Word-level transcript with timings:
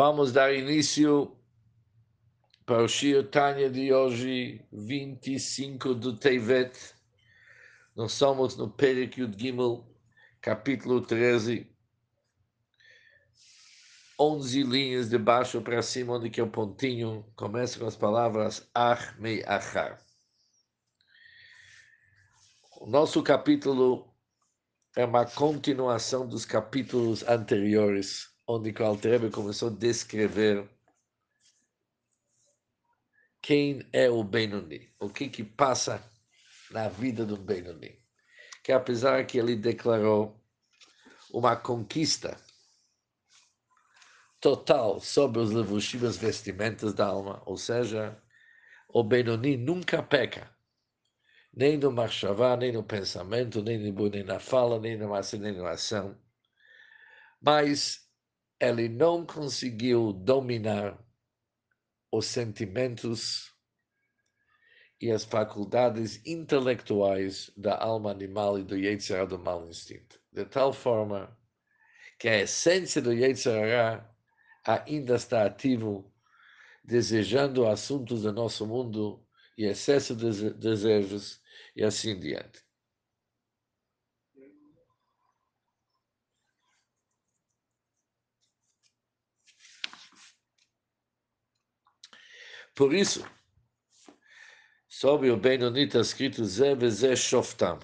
Vamos 0.00 0.30
dar 0.30 0.54
início 0.54 1.36
para 2.64 2.84
o 2.84 2.88
Shir 2.88 3.28
Tanya 3.30 3.68
de 3.68 3.92
hoje, 3.92 4.64
25 4.70 5.92
do 5.92 6.16
Tevet. 6.16 6.94
Nós 7.96 8.12
somos 8.12 8.56
no 8.56 8.70
Perik 8.70 9.20
Yud 9.20 9.36
Gimel, 9.36 9.84
capítulo 10.40 11.00
13. 11.00 11.68
11 14.20 14.62
linhas 14.62 15.08
de 15.08 15.18
baixo 15.18 15.60
para 15.62 15.82
cima, 15.82 16.12
onde 16.12 16.30
que 16.30 16.40
é 16.40 16.44
o 16.44 16.48
pontinho. 16.48 17.26
Começa 17.34 17.76
com 17.76 17.86
as 17.86 17.96
palavras 17.96 18.70
Ach 18.72 19.18
Mei 19.18 19.42
Achar. 19.48 19.98
O 22.80 22.86
nosso 22.86 23.20
capítulo 23.20 24.14
é 24.96 25.04
uma 25.04 25.26
continuação 25.26 26.24
dos 26.24 26.44
capítulos 26.44 27.24
anteriores, 27.24 28.37
onde 28.48 28.74
o 28.78 28.84
Altrebe 28.84 29.30
começou 29.30 29.68
a 29.68 29.72
descrever 29.72 30.66
quem 33.42 33.86
é 33.92 34.08
o 34.08 34.24
Benoni, 34.24 34.90
o 34.98 35.10
que 35.10 35.28
que 35.28 35.44
passa 35.44 36.02
na 36.70 36.88
vida 36.88 37.26
do 37.26 37.36
Benoni. 37.36 38.02
Que 38.64 38.72
apesar 38.72 39.26
que 39.26 39.38
ele 39.38 39.54
declarou 39.54 40.42
uma 41.30 41.54
conquista 41.56 42.40
total 44.40 44.98
sobre 44.98 45.40
os 45.40 45.50
levushim, 45.50 46.04
as 46.06 46.16
vestimentas 46.16 46.94
da 46.94 47.06
alma, 47.06 47.42
ou 47.44 47.58
seja, 47.58 48.20
o 48.88 49.04
Benoni 49.04 49.58
nunca 49.58 50.02
peca 50.02 50.56
nem 51.52 51.76
no 51.76 51.90
marchavá, 51.92 52.56
nem 52.56 52.72
no 52.72 52.82
pensamento, 52.82 53.62
nem, 53.62 53.78
no, 53.78 54.08
nem 54.08 54.22
na 54.22 54.38
fala, 54.38 54.78
nem 54.78 54.96
na 54.96 55.06
nem 55.38 55.52
na 55.52 55.70
ação. 55.70 56.16
Mas 57.40 58.07
ele 58.60 58.88
não 58.88 59.24
conseguiu 59.24 60.12
dominar 60.12 60.98
os 62.10 62.26
sentimentos 62.26 63.54
e 65.00 65.10
as 65.12 65.24
faculdades 65.24 66.20
intelectuais 66.26 67.50
da 67.56 67.78
alma 67.78 68.10
animal 68.10 68.58
e 68.58 68.64
do 68.64 68.76
Yetzirah 68.76 69.26
do 69.26 69.38
mau 69.38 69.66
instinto. 69.68 70.20
De 70.32 70.44
tal 70.44 70.72
forma 70.72 71.38
que 72.18 72.28
a 72.28 72.38
essência 72.40 73.00
do 73.00 73.12
Yetzirah 73.12 74.04
ainda 74.64 75.14
está 75.14 75.46
ativo, 75.46 76.12
desejando 76.82 77.66
assuntos 77.66 78.22
do 78.22 78.32
nosso 78.32 78.66
mundo 78.66 79.24
e 79.56 79.66
excesso 79.66 80.16
de 80.16 80.52
desejos 80.54 81.40
e 81.76 81.84
assim 81.84 82.18
diante. 82.18 82.67
Por 92.78 92.94
isso, 92.94 93.28
sobre 94.88 95.32
o 95.32 95.36
Benoni 95.36 95.82
está 95.82 95.98
escrito 95.98 96.44
Zé 96.44 96.76
Zé 96.88 97.16
Shoftam. 97.16 97.80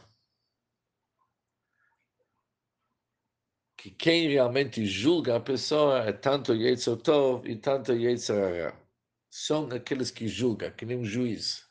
Que 3.77 3.91
quem 3.91 4.29
realmente 4.29 4.87
julga 4.87 5.35
a 5.35 5.41
pessoa 5.41 5.99
é 6.05 6.13
tanto 6.13 6.55
Yetzer 6.55 6.97
Tov 6.99 7.45
e 7.45 7.57
tanto 7.57 7.93
Yetzer 7.93 8.73
São 9.29 9.69
aqueles 9.73 10.13
que 10.13 10.29
julgam, 10.29 10.71
que 10.71 10.87
nem 10.87 10.99
um 10.99 11.05
juiz 11.05 11.69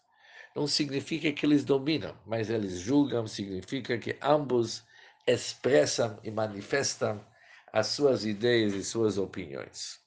não 0.53 0.67
significa 0.67 1.31
que 1.31 1.45
eles 1.45 1.63
dominam, 1.63 2.13
mas 2.25 2.49
eles 2.49 2.77
julgam, 2.79 3.25
significa 3.25 3.97
que 3.97 4.17
ambos 4.21 4.83
expressam 5.25 6.19
e 6.25 6.29
manifestam 6.29 7.25
as 7.71 7.87
suas 7.87 8.25
ideias 8.25 8.73
e 8.73 8.83
suas 8.83 9.17
opiniões. 9.17 10.02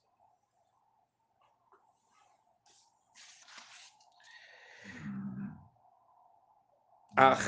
Ah, 7.18 7.38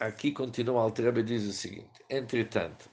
aqui 0.00 0.32
continua 0.32 0.82
Altrebe 0.82 1.22
diz 1.22 1.44
o 1.44 1.52
seguinte: 1.52 2.04
entretanto, 2.10 2.90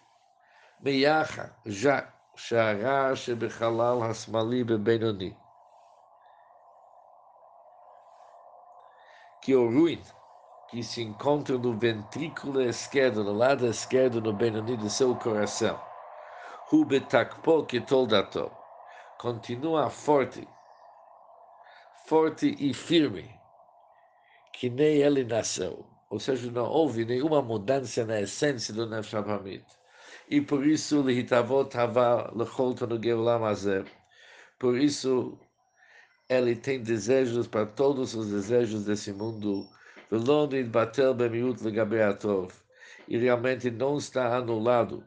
Meyacha 0.79 1.55
já 1.65 2.13
shara 2.35 3.15
shebechalal 3.15 4.03
hasmali 4.03 4.63
bebenoni. 4.63 5.35
Que 9.41 9.55
o 9.55 9.71
ruim 9.71 10.03
que 10.69 10.83
se 10.83 11.01
encontra 11.01 11.57
no 11.57 11.73
ventrículo 11.73 12.61
esquerdo, 12.61 13.23
no 13.23 13.33
lado 13.33 13.65
esquerdo, 13.65 14.21
no 14.21 14.31
Benoni 14.31 14.77
do 14.77 14.89
seu 14.89 15.15
coração, 15.15 15.79
Hubetakpo 16.71 17.65
que 17.65 17.81
toldato, 17.81 18.51
continua 19.17 19.89
forte, 19.89 20.47
forte 22.05 22.55
e 22.59 22.71
firme, 22.71 23.40
que 24.53 24.69
nem 24.69 24.97
ele 24.97 25.23
nasceu. 25.23 25.85
Ou 26.09 26.19
seja, 26.19 26.51
não 26.51 26.65
houve 26.65 27.05
nenhuma 27.05 27.41
mudança 27.41 28.05
na 28.05 28.19
essência 28.19 28.73
do 28.73 28.85
Nefesh 28.85 29.63
E 30.29 30.41
por 30.41 30.67
isso, 30.67 31.01
Lihitavot 31.01 31.73
Hava 31.77 32.29
Lechol 32.35 32.75
no 32.87 33.01
Geulam. 33.01 33.41
Por 34.59 34.77
isso, 34.77 35.39
ele 36.29 36.55
tem 36.55 36.83
desejos 36.83 37.47
para 37.47 37.65
todos 37.65 38.13
os 38.13 38.29
desejos 38.29 38.83
desse 38.85 39.13
mundo. 39.13 39.65
E 43.07 43.17
realmente 43.17 43.71
não 43.71 43.97
está 43.97 44.35
anulado. 44.35 45.05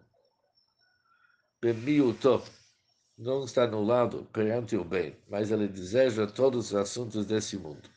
Não 3.16 3.44
está 3.44 3.64
anulado 3.64 4.24
perante 4.32 4.74
o 4.76 4.84
bem, 4.84 5.16
mas 5.28 5.50
ele 5.50 5.68
deseja 5.68 6.26
todos 6.26 6.68
os 6.68 6.74
assuntos 6.74 7.26
desse 7.26 7.58
mundo. 7.58 7.88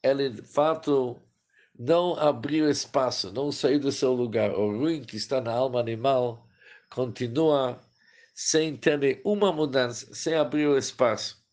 Ele, 0.00 0.30
de 0.30 0.42
fato, 0.42 1.20
não 1.76 2.14
abriu 2.14 2.70
espaço, 2.70 3.32
não 3.32 3.50
saiu 3.50 3.80
do 3.80 3.90
seu 3.90 4.12
lugar. 4.12 4.52
O 4.52 4.70
ruim 4.78 5.02
que 5.02 5.16
está 5.16 5.40
na 5.40 5.50
alma 5.52 5.80
animal 5.80 6.48
continua 6.88 7.80
sem 8.32 8.76
ter 8.76 8.96
nenhuma 8.96 9.52
mudança, 9.52 10.14
sem 10.14 10.36
abrir 10.36 10.68
o 10.68 10.78
espaço. 10.78 11.44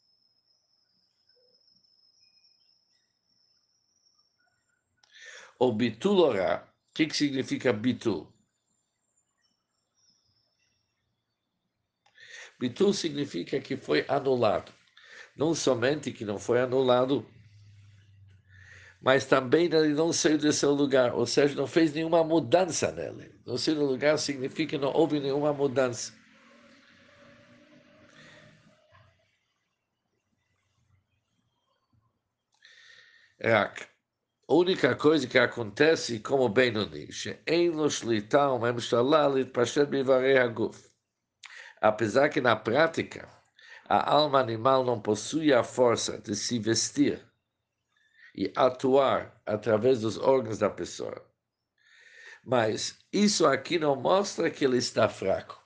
O 5.57 5.71
bitul 5.71 6.19
orá, 6.19 6.67
o 6.91 6.93
que, 6.93 7.07
que 7.07 7.17
significa 7.17 7.73
bitul? 7.73 8.31
Bitul 12.59 12.93
significa 12.93 13.59
que 13.59 13.75
foi 13.75 14.05
anulado 14.07 14.82
não 15.35 15.53
somente 15.53 16.11
que 16.11 16.25
não 16.25 16.38
foi 16.38 16.61
anulado, 16.61 17.25
mas 19.01 19.25
também 19.25 19.66
ele 19.66 19.89
não 19.94 20.13
saiu 20.13 20.38
do 20.38 20.51
seu 20.53 20.71
lugar, 20.71 21.13
ou 21.13 21.25
seja, 21.25 21.55
não 21.55 21.67
fez 21.67 21.94
nenhuma 21.94 22.23
mudança 22.23 22.91
nele. 22.91 23.33
Não 23.45 23.57
saiu 23.57 23.75
do 23.75 23.85
lugar 23.85 24.17
significa 24.17 24.72
que 24.72 24.77
não 24.77 24.93
houve 24.93 25.19
nenhuma 25.19 25.51
mudança. 25.53 26.13
É 33.39 33.53
a 33.53 33.73
única 34.47 34.95
coisa 34.95 35.27
que 35.27 35.38
acontece 35.38 36.19
como 36.19 36.47
bem 36.47 36.72
no 36.72 36.85
nicho, 36.85 37.35
Bivarei 39.85 40.38
Apesar 41.81 42.29
que 42.29 42.39
na 42.39 42.55
prática, 42.55 43.27
a 43.85 44.11
alma 44.11 44.39
animal 44.39 44.83
não 44.83 45.01
possui 45.01 45.53
a 45.53 45.63
força 45.63 46.17
de 46.17 46.35
se 46.35 46.57
vestir 46.59 47.23
e 48.35 48.51
atuar 48.55 49.41
através 49.45 50.01
dos 50.01 50.17
órgãos 50.17 50.57
da 50.57 50.69
pessoa. 50.69 51.25
Mas 52.45 52.99
isso 53.11 53.45
aqui 53.45 53.77
não 53.77 53.95
mostra 53.95 54.49
que 54.49 54.66
ele 54.66 54.78
está 54.78 55.08
fraco. 55.08 55.61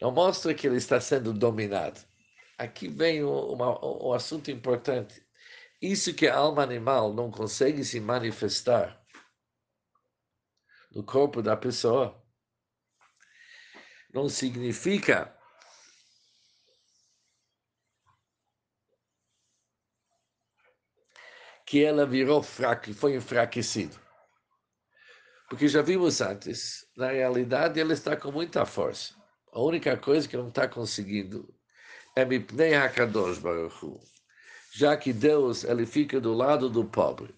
Não 0.00 0.10
mostra 0.12 0.54
que 0.54 0.66
ele 0.66 0.76
está 0.76 1.00
sendo 1.00 1.32
dominado. 1.32 2.00
Aqui 2.56 2.88
vem 2.88 3.24
um 3.24 4.12
assunto 4.12 4.50
importante. 4.50 5.22
Isso 5.80 6.14
que 6.14 6.26
a 6.26 6.36
alma 6.36 6.62
animal 6.62 7.12
não 7.12 7.30
consegue 7.30 7.84
se 7.84 8.00
manifestar 8.00 9.00
no 10.90 11.04
corpo 11.04 11.42
da 11.42 11.56
pessoa 11.56 12.20
não 14.12 14.28
significa 14.28 15.37
que 21.68 21.84
ela 21.84 22.06
virou 22.06 22.42
fraca 22.42 22.90
e 22.90 22.94
foi 22.94 23.14
enfraquecida. 23.14 23.94
Porque 25.50 25.68
já 25.68 25.82
vimos 25.82 26.22
antes, 26.22 26.88
na 26.96 27.10
realidade 27.10 27.78
ela 27.78 27.92
está 27.92 28.16
com 28.16 28.32
muita 28.32 28.64
força. 28.64 29.14
A 29.52 29.60
única 29.60 29.94
coisa 29.94 30.26
que 30.26 30.34
não 30.34 30.48
está 30.48 30.66
conseguindo 30.66 31.54
é 32.16 32.24
Mipnei 32.24 32.74
HaKadosh 32.74 33.38
Baruch 33.38 34.00
já 34.72 34.96
que 34.96 35.12
Deus 35.12 35.62
ele 35.62 35.84
fica 35.84 36.18
do 36.18 36.32
lado 36.32 36.70
do 36.70 36.86
pobre, 36.86 37.34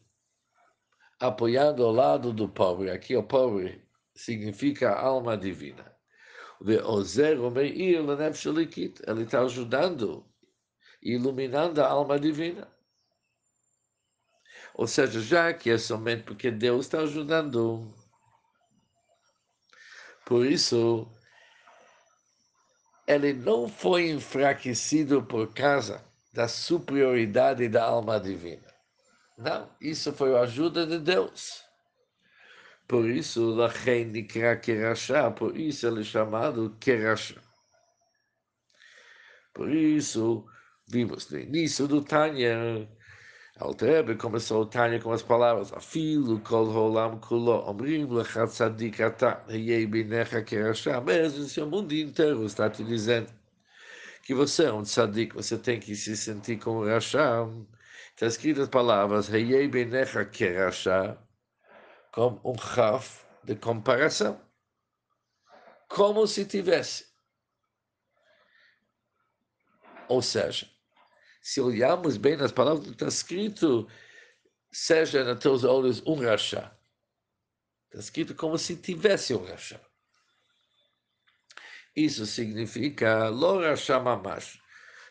apoiando 1.19 1.85
o 1.85 1.91
lado 1.91 2.33
do 2.33 2.49
pobre. 2.49 2.89
Aqui 2.89 3.17
o 3.17 3.25
pobre 3.25 3.85
significa 4.15 4.95
alma 4.95 5.37
divina. 5.37 5.93
Ele 6.65 6.77
está 9.25 9.41
ajudando, 9.41 10.25
iluminando 11.03 11.83
a 11.83 11.89
alma 11.89 12.17
divina. 12.17 12.80
Ou 14.81 14.87
seja, 14.87 15.21
já 15.21 15.53
que 15.53 15.69
é 15.69 15.77
somente 15.77 16.23
porque 16.23 16.51
Deus 16.51 16.87
está 16.87 17.01
ajudando. 17.01 17.95
Por 20.25 20.47
isso, 20.47 21.07
ele 23.07 23.35
não 23.35 23.69
foi 23.69 24.09
enfraquecido 24.09 25.23
por 25.23 25.53
causa 25.53 26.03
da 26.33 26.49
superioridade 26.49 27.69
da 27.69 27.85
alma 27.85 28.19
divina. 28.19 28.75
Não, 29.37 29.71
isso 29.83 30.15
foi 30.15 30.35
a 30.35 30.45
ajuda 30.45 30.87
de 30.87 30.99
Deus. 30.99 31.63
Por 32.89 33.05
isso, 33.07 33.51
Lachen 33.51 34.07
Nikra 34.07 34.59
por 35.37 35.59
isso 35.59 35.87
ele 35.89 36.01
é 36.01 36.05
chamado 36.05 36.75
Kerashá. 36.81 37.39
Por 39.53 39.71
isso, 39.71 40.47
vimos 40.89 41.31
no 41.31 41.39
início 41.39 41.87
do 41.87 42.03
Tânia, 42.03 42.89
Altrebe 43.61 44.17
começou 44.17 44.63
o 44.63 44.67
Tânia 44.67 44.99
com 44.99 45.13
as 45.13 45.23
palavras 45.23 45.71
Afilu 45.73 46.41
kol 46.41 46.67
holam 46.71 47.21
kulo 47.21 47.63
omrim 47.69 48.07
lecha 48.07 48.47
tzadik 48.47 49.03
ata 49.03 49.45
heyei 49.49 49.87
binecha 49.87 50.43
kerashá 50.43 50.99
mesmo 51.01 51.45
se 51.45 51.61
o 51.61 51.67
mundo 51.67 51.93
inteiro 51.93 52.47
está 52.47 52.71
te 52.71 52.83
dizendo 52.83 53.31
que 54.23 54.35
você 54.35 54.65
é 54.65 54.73
um 54.73 54.83
tzadik, 54.83 55.35
você 55.35 55.59
tem 55.59 55.81
que 55.81 55.95
se 55.97 56.17
sentir 56.17 56.59
como 56.59 56.87
rachá. 56.87 57.47
Está 58.15 58.27
escrito 58.27 58.63
as 58.63 58.69
palavras 58.69 59.29
heyei 59.29 59.69
binecha 59.69 60.25
kerashá 60.25 61.19
como 62.13 62.41
um 62.45 62.57
chaf 62.57 63.25
de 63.45 63.57
comparação. 63.57 64.41
Como 65.89 66.27
se 66.27 66.45
tivesse. 66.45 67.07
Ou 70.09 70.23
seja, 70.23 70.67
se 71.41 71.61
olharmos 71.61 72.17
bem 72.17 72.37
nas 72.37 72.53
palavras, 72.53 72.87
está 72.89 73.07
escrito, 73.07 73.89
seja 74.71 75.25
nos 75.25 75.43
teus 75.43 75.65
olhos 75.65 76.03
um 76.07 76.15
rachá. 76.17 76.77
Está 77.87 77.99
escrito 77.99 78.35
como 78.35 78.59
se 78.59 78.77
tivesse 78.77 79.35
um 79.35 79.45
rachá. 79.45 79.81
Isso 81.97 82.25
significa, 82.27 83.29
lo 83.29 83.61
rachá 83.61 83.99
mamash. 83.99 84.61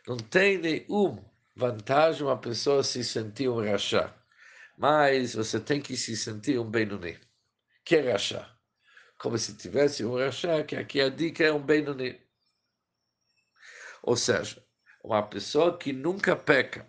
Não 0.07 0.17
tem 0.17 0.57
nenhuma 0.57 1.29
vantagem 1.55 2.23
uma 2.23 2.39
pessoa 2.39 2.83
se 2.83 3.03
sentir 3.03 3.49
um 3.49 3.63
rachá. 3.63 4.15
Mas 4.77 5.33
você 5.33 5.59
tem 5.59 5.81
que 5.81 5.97
se 5.97 6.15
sentir 6.15 6.57
um 6.57 6.69
Benoni. 6.69 7.19
Que 7.83 7.97
é 7.97 8.11
rachá? 8.11 8.57
Como 9.17 9.37
se 9.37 9.57
tivesse 9.57 10.05
um 10.05 10.15
rachá, 10.15 10.63
que 10.63 10.75
aqui 10.77 11.01
a 11.01 11.09
dica 11.09 11.43
é 11.43 11.51
um 11.51 11.61
Benoni. 11.61 12.17
Ou 14.01 14.15
seja, 14.15 14.65
uma 15.03 15.23
pessoa 15.23 15.77
que 15.77 15.93
nunca 15.93 16.35
peca 16.35 16.87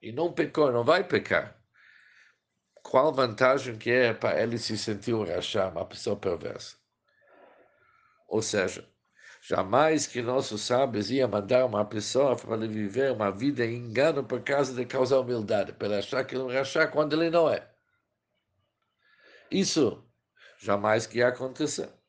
e 0.00 0.12
não 0.12 0.32
pecou, 0.32 0.72
não 0.72 0.84
vai 0.84 1.04
pecar, 1.04 1.60
qual 2.82 3.12
vantagem 3.12 3.76
que 3.76 3.90
é 3.90 4.14
para 4.14 4.42
ele 4.42 4.58
se 4.58 4.76
sentir 4.76 5.14
um 5.14 5.24
uma 5.68 5.84
pessoa 5.84 6.16
perversa? 6.16 6.76
Ou 8.26 8.40
seja, 8.42 8.88
jamais 9.42 10.06
que 10.06 10.22
nossos 10.22 10.62
sábios 10.62 11.10
iam 11.10 11.28
mandar 11.28 11.66
uma 11.66 11.84
pessoa 11.84 12.36
para 12.36 12.54
ele 12.54 12.68
viver 12.68 13.12
uma 13.12 13.30
vida 13.30 13.64
em 13.64 13.76
engano 13.76 14.24
por 14.24 14.42
causa 14.42 14.74
de 14.74 14.86
causar 14.86 15.18
humildade, 15.18 15.72
para 15.72 15.98
achar 15.98 16.24
que 16.24 16.34
ele 16.34 16.56
é 16.56 16.60
um 16.62 16.90
quando 16.90 17.12
ele 17.14 17.30
não 17.30 17.50
é. 17.50 17.68
Isso 19.50 20.04
jamais 20.58 21.06
que 21.06 21.18
ia 21.18 21.28
acontecer. 21.28 21.99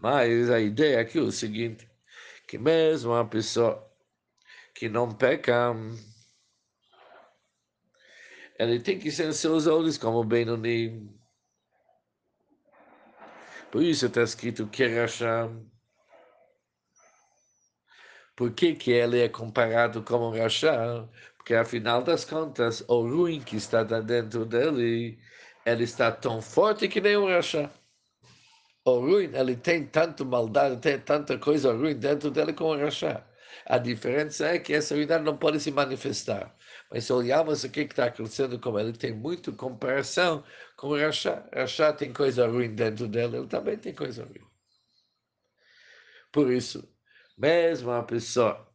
Mas 0.00 0.48
a 0.48 0.58
ideia 0.58 1.00
aqui 1.00 1.18
é 1.18 1.20
o 1.20 1.30
seguinte, 1.30 1.86
que 2.48 2.56
mesmo 2.56 3.12
uma 3.12 3.28
pessoa 3.28 3.86
que 4.74 4.88
não 4.88 5.14
peca, 5.14 5.74
ele 8.58 8.80
tem 8.80 8.98
que 8.98 9.10
ser 9.10 9.32
seus 9.34 9.66
olhos 9.66 9.98
como 9.98 10.24
Benoni. 10.24 11.14
Por 13.70 13.82
isso 13.82 14.06
está 14.06 14.22
escrito 14.22 14.66
Kerasham. 14.68 15.70
Por 18.34 18.52
que, 18.54 18.74
que 18.74 18.90
ele 18.90 19.20
é 19.20 19.28
comparado 19.28 20.02
como 20.02 20.30
Rachá? 20.34 21.06
Porque, 21.36 21.54
afinal 21.54 22.02
das 22.02 22.24
contas, 22.24 22.82
o 22.88 23.02
ruim 23.02 23.42
que 23.42 23.56
está 23.56 23.82
dentro 23.82 24.46
dele, 24.46 25.18
ele 25.66 25.84
está 25.84 26.10
tão 26.10 26.40
forte 26.40 26.88
que 26.88 27.02
nem 27.02 27.18
um 27.18 27.26
Rachá 27.26 27.70
o 28.84 28.98
ruim, 29.00 29.30
ele 29.34 29.56
tem 29.56 29.86
tanto 29.86 30.24
maldade, 30.24 30.80
tem 30.80 30.98
tanta 30.98 31.38
coisa 31.38 31.72
ruim 31.72 31.98
dentro 31.98 32.30
dele 32.30 32.52
como 32.52 32.76
Rachá. 32.76 33.26
A 33.66 33.78
diferença 33.78 34.46
é 34.48 34.58
que 34.58 34.72
essa 34.72 34.94
ruindade 34.94 35.24
não 35.24 35.36
pode 35.36 35.60
se 35.60 35.70
manifestar. 35.70 36.54
Mas 36.90 37.04
se 37.04 37.12
olharmos 37.12 37.62
o 37.62 37.70
que 37.70 37.80
está 37.80 38.06
acontecendo 38.06 38.58
com 38.58 38.78
ele, 38.78 38.92
tem 38.92 39.12
muito 39.12 39.52
comparação 39.52 40.44
com 40.76 40.88
o 40.88 40.98
Rachá. 40.98 41.48
Rachá 41.54 41.92
tem 41.92 42.12
coisa 42.12 42.46
ruim 42.46 42.74
dentro 42.74 43.06
dele, 43.06 43.38
ele 43.38 43.46
também 43.46 43.76
tem 43.78 43.94
coisa 43.94 44.24
ruim. 44.24 44.40
Por 46.32 46.50
isso, 46.50 46.88
mesmo 47.36 47.90
a 47.90 48.02
pessoa 48.02 48.68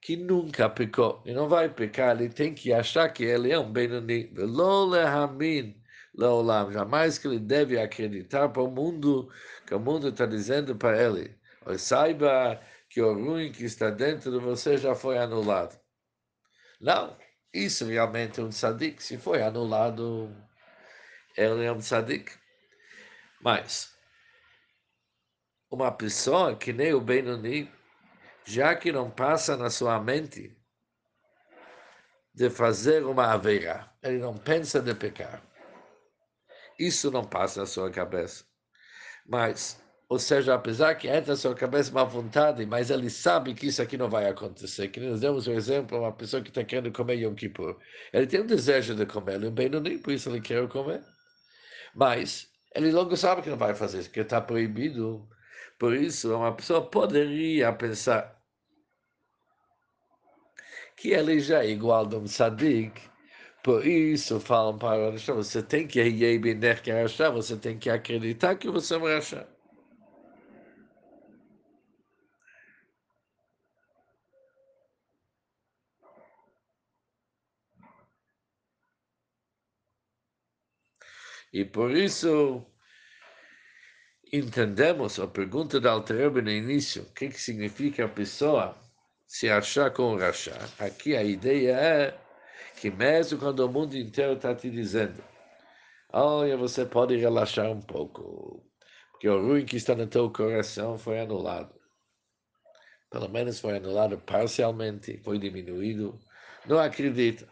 que 0.00 0.16
nunca 0.16 0.68
pecou 0.70 1.22
e 1.26 1.32
não 1.32 1.48
vai 1.48 1.68
pecar, 1.68 2.16
ele 2.16 2.28
tem 2.28 2.54
que 2.54 2.72
achar 2.72 3.08
que 3.12 3.24
ele 3.24 3.50
é 3.52 3.58
um 3.58 3.70
Benoni. 3.70 4.30
Lo 4.34 4.86
lehamin 4.86 5.80
Leolam, 6.18 6.72
jamais 6.72 7.16
que 7.16 7.28
ele 7.28 7.38
deve 7.38 7.80
acreditar 7.80 8.48
para 8.48 8.62
o 8.62 8.68
mundo, 8.68 9.32
que 9.64 9.72
o 9.72 9.78
mundo 9.78 10.08
está 10.08 10.26
dizendo 10.26 10.74
para 10.74 11.00
ele. 11.00 11.38
Saiba 11.78 12.60
que 12.90 13.00
o 13.00 13.14
ruim 13.14 13.52
que 13.52 13.64
está 13.64 13.88
dentro 13.88 14.32
de 14.32 14.38
você 14.38 14.76
já 14.76 14.96
foi 14.96 15.16
anulado. 15.16 15.78
Não, 16.80 17.16
isso 17.54 17.84
realmente 17.84 18.40
é 18.40 18.42
um 18.42 18.48
tzadik. 18.48 19.00
Se 19.00 19.16
foi 19.16 19.42
anulado, 19.42 20.34
ele 21.36 21.64
é 21.64 21.70
um 21.70 21.78
tzadik. 21.78 22.32
Mas, 23.40 23.96
uma 25.70 25.92
pessoa 25.92 26.56
que 26.56 26.72
nem 26.72 26.92
o 26.94 27.00
Benoni, 27.00 27.70
já 28.44 28.74
que 28.74 28.90
não 28.90 29.08
passa 29.08 29.56
na 29.56 29.70
sua 29.70 30.00
mente 30.00 30.56
de 32.34 32.50
fazer 32.50 33.04
uma 33.04 33.32
aveira, 33.32 33.88
ele 34.02 34.18
não 34.18 34.36
pensa 34.36 34.80
de 34.80 34.94
pecar. 34.94 35.47
Isso 36.78 37.10
não 37.10 37.24
passa 37.24 37.60
na 37.60 37.66
sua 37.66 37.90
cabeça. 37.90 38.44
Mas, 39.26 39.82
ou 40.08 40.18
seja, 40.18 40.54
apesar 40.54 40.94
que 40.94 41.08
entra 41.08 41.32
na 41.32 41.36
sua 41.36 41.54
cabeça 41.54 41.90
uma 41.90 42.04
vontade, 42.04 42.64
mas 42.64 42.90
ele 42.90 43.10
sabe 43.10 43.54
que 43.54 43.66
isso 43.66 43.82
aqui 43.82 43.96
não 43.96 44.08
vai 44.08 44.26
acontecer. 44.28 44.88
Que 44.88 45.00
nós 45.00 45.20
demos 45.20 45.46
um 45.46 45.52
exemplo, 45.52 45.98
uma 45.98 46.12
pessoa 46.12 46.42
que 46.42 46.48
está 46.50 46.64
querendo 46.64 46.92
comer 46.92 47.16
Yom 47.16 47.34
Kippur. 47.34 47.78
Ele 48.12 48.26
tem 48.26 48.40
um 48.40 48.46
desejo 48.46 48.94
de 48.94 49.04
comer, 49.06 49.34
ele 49.34 49.50
bem 49.50 49.68
não 49.68 49.80
nem 49.80 49.98
por 49.98 50.12
isso 50.12 50.30
ele 50.30 50.40
quer 50.40 50.66
comer. 50.68 51.02
Mas 51.94 52.48
ele 52.74 52.92
logo 52.92 53.16
sabe 53.16 53.42
que 53.42 53.50
não 53.50 53.56
vai 53.56 53.74
fazer 53.74 54.00
isso, 54.00 54.10
que 54.10 54.20
está 54.20 54.40
proibido. 54.40 55.28
Por 55.78 55.94
isso, 55.94 56.34
uma 56.36 56.54
pessoa 56.54 56.88
poderia 56.88 57.72
pensar 57.72 58.38
que 60.96 61.10
ele 61.10 61.38
já 61.40 61.64
é 61.64 61.70
igual 61.70 62.04
a 62.12 62.16
um 62.16 62.26
sadiq, 62.26 63.00
por 63.68 63.86
isso 63.86 64.40
falam 64.40 64.78
para 64.78 65.10
o 65.10 65.18
você 65.34 65.62
tem 65.62 65.86
que 65.86 66.00
achar, 66.90 67.28
você 67.30 67.54
tem 67.54 67.78
que 67.78 67.90
acreditar 67.90 68.56
que 68.56 68.70
você 68.70 68.96
vai 68.96 69.16
achar. 69.16 69.46
E 81.52 81.62
por 81.64 81.90
isso 81.90 82.64
entendemos 84.32 85.20
a 85.20 85.26
pergunta 85.26 85.78
da 85.78 85.90
Alterebe 85.90 86.40
no 86.40 86.50
início, 86.50 87.02
o 87.02 87.12
que, 87.12 87.28
que 87.28 87.38
significa 87.40 88.06
a 88.06 88.08
pessoa 88.08 88.74
se 89.26 89.50
achar 89.50 89.90
com 89.90 90.14
o 90.14 90.18
rachá. 90.18 90.58
Aqui 90.78 91.14
a 91.14 91.22
ideia 91.22 91.72
é 91.72 92.27
que 92.78 92.90
mesmo 92.90 93.38
quando 93.38 93.60
o 93.60 93.68
mundo 93.68 93.96
inteiro 93.96 94.34
está 94.34 94.54
te 94.54 94.70
dizendo, 94.70 95.22
olha, 96.12 96.56
você 96.56 96.86
pode 96.86 97.16
relaxar 97.16 97.70
um 97.70 97.80
pouco, 97.80 98.64
porque 99.12 99.28
o 99.28 99.40
ruim 99.40 99.64
que 99.64 99.76
está 99.76 99.94
no 99.94 100.06
teu 100.06 100.30
coração 100.30 100.98
foi 100.98 101.20
anulado. 101.20 101.74
Pelo 103.10 103.28
menos 103.28 103.58
foi 103.58 103.76
anulado 103.76 104.18
parcialmente, 104.18 105.18
foi 105.24 105.38
diminuído. 105.38 106.18
Não 106.66 106.78
acredita. 106.78 107.48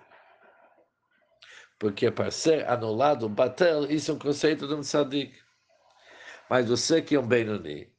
Porque 1.78 2.10
para 2.10 2.30
ser 2.30 2.68
anulado, 2.68 3.28
batel, 3.28 3.90
isso 3.90 4.10
é 4.10 4.14
um 4.14 4.18
conceito 4.18 4.68
de 4.68 4.74
um 4.74 4.80
tzadik. 4.80 5.34
Mas 6.48 6.68
você 6.68 7.02
que 7.02 7.14
é 7.14 7.20
um 7.20 7.26
Benoni, 7.26 7.92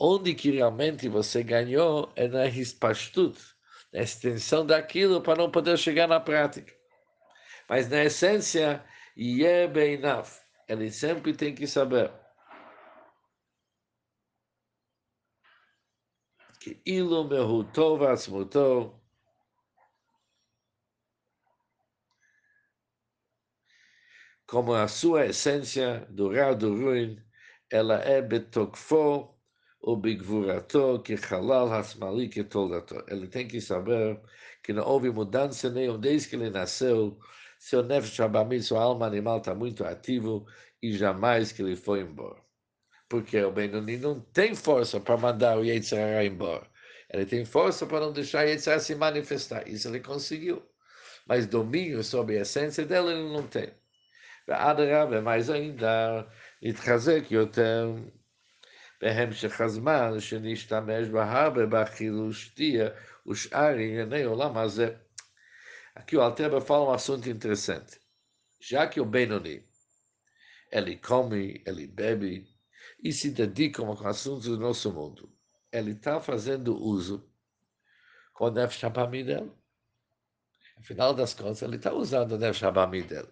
onde 0.00 0.34
que 0.34 0.50
realmente 0.52 1.08
você 1.08 1.42
ganhou 1.42 2.12
é 2.16 2.28
na 2.28 2.46
hispastut, 2.46 3.36
a 3.94 3.98
extensão 3.98 4.66
daquilo 4.66 5.22
para 5.22 5.38
não 5.38 5.50
poder 5.50 5.78
chegar 5.78 6.06
na 6.06 6.20
prática. 6.20 6.74
Mas 7.68 7.88
na 7.88 8.04
essência, 8.04 8.84
Yebeinav, 9.16 10.28
ele 10.68 10.90
sempre 10.90 11.34
tem 11.34 11.54
que 11.54 11.66
saber 11.66 12.12
que 16.60 16.80
Ilu 16.84 17.28
Mehutov 17.28 18.04
Asmutov 18.04 18.98
como 24.48 24.72
a 24.72 24.88
sua 24.88 25.26
essência 25.26 26.06
do 26.08 26.32
Ra 26.32 26.54
do 26.54 26.74
Ruim, 26.74 27.22
ela 27.70 27.96
é 28.02 28.22
betokfo 28.22 29.37
ubigvurato 29.92 31.00
que 31.02 31.14
halal 31.14 31.72
hasmali 31.72 32.28
que 32.28 32.44
toldato. 32.44 33.02
Ele 33.08 33.26
tem 33.26 33.48
que 33.48 33.60
saber 33.60 34.20
que 34.62 34.72
não 34.72 34.86
houve 34.86 35.10
mudança 35.10 35.70
nenhuma 35.70 35.98
desde 35.98 36.28
que 36.28 36.36
ele 36.36 36.50
nasceu. 36.50 37.18
Seu 37.58 37.82
nefesh 37.82 38.20
abamim, 38.20 38.60
sua 38.60 38.82
alma 38.82 39.06
animal 39.06 39.38
está 39.38 39.54
muito 39.54 39.84
ativo 39.84 40.46
e 40.82 40.92
jamais 40.92 41.52
que 41.52 41.62
ele 41.62 41.74
foi 41.76 42.00
embora. 42.02 42.40
Porque 43.08 43.40
o 43.42 43.50
Benoni 43.50 43.96
não 43.96 44.20
tem 44.20 44.54
força 44.54 45.00
para 45.00 45.16
mandar 45.16 45.58
o 45.58 45.64
Yetzirah 45.64 46.24
embora. 46.24 46.66
Ele 47.10 47.24
tem 47.24 47.44
força 47.44 47.86
para 47.86 48.00
não 48.00 48.12
deixar 48.12 48.44
o 48.44 48.48
Yetzirah 48.48 48.80
se 48.80 48.94
manifestar. 48.94 49.66
Isso 49.66 49.88
ele 49.88 50.00
conseguiu. 50.00 50.62
Mas 51.26 51.46
domínio 51.46 52.04
sobre 52.04 52.38
a 52.38 52.42
essência 52.42 52.84
dele 52.84 53.12
ele 53.12 53.32
não 53.32 53.46
tem. 53.46 53.72
Adarab 54.48 55.14
é 55.14 55.20
mais 55.20 55.50
ainda, 55.50 56.26
eu 56.62 57.46
tenho. 57.46 58.17
בהמשך 59.01 59.61
הזמן, 59.61 60.19
שנשתמש 60.19 61.07
בה 61.07 61.31
הרבה 61.31 61.65
בחילוש 61.65 62.45
שתייה 62.45 62.89
ושאר 63.27 63.73
ענייני 63.73 64.23
עולם 64.23 64.57
הזה. 64.57 64.95
Aqui 65.95 66.17
o 66.17 66.21
Alteba 66.21 66.59
fala 66.59 66.85
um 66.85 66.91
assunto 66.91 67.29
interessante. 67.29 67.99
Já 68.59 68.87
que 68.87 68.99
o 68.99 69.05
Benoni, 69.05 69.63
ele 70.71 70.97
come, 70.97 71.61
ele 71.67 71.85
bebe 71.85 72.47
e 73.03 73.11
se 73.11 73.29
dedica 73.29 73.83
com 73.83 74.07
assuntos 74.07 74.47
do 74.47 74.57
nosso 74.57 74.91
mundo, 74.91 75.31
ele 75.71 75.91
está 75.91 76.19
fazendo 76.19 76.75
uso 76.75 77.29
com 78.33 78.45
o 78.45 78.51
Nefesh 78.51 78.83
Habami 78.83 79.23
dele. 79.23 79.51
Afinal 80.77 81.13
das 81.13 81.35
contas, 81.35 81.61
ele 81.61 81.75
está 81.75 81.93
usando 81.93 82.31
o 82.31 82.37
Nefesh 82.37 82.63
Habami 82.63 83.03
dele. 83.03 83.29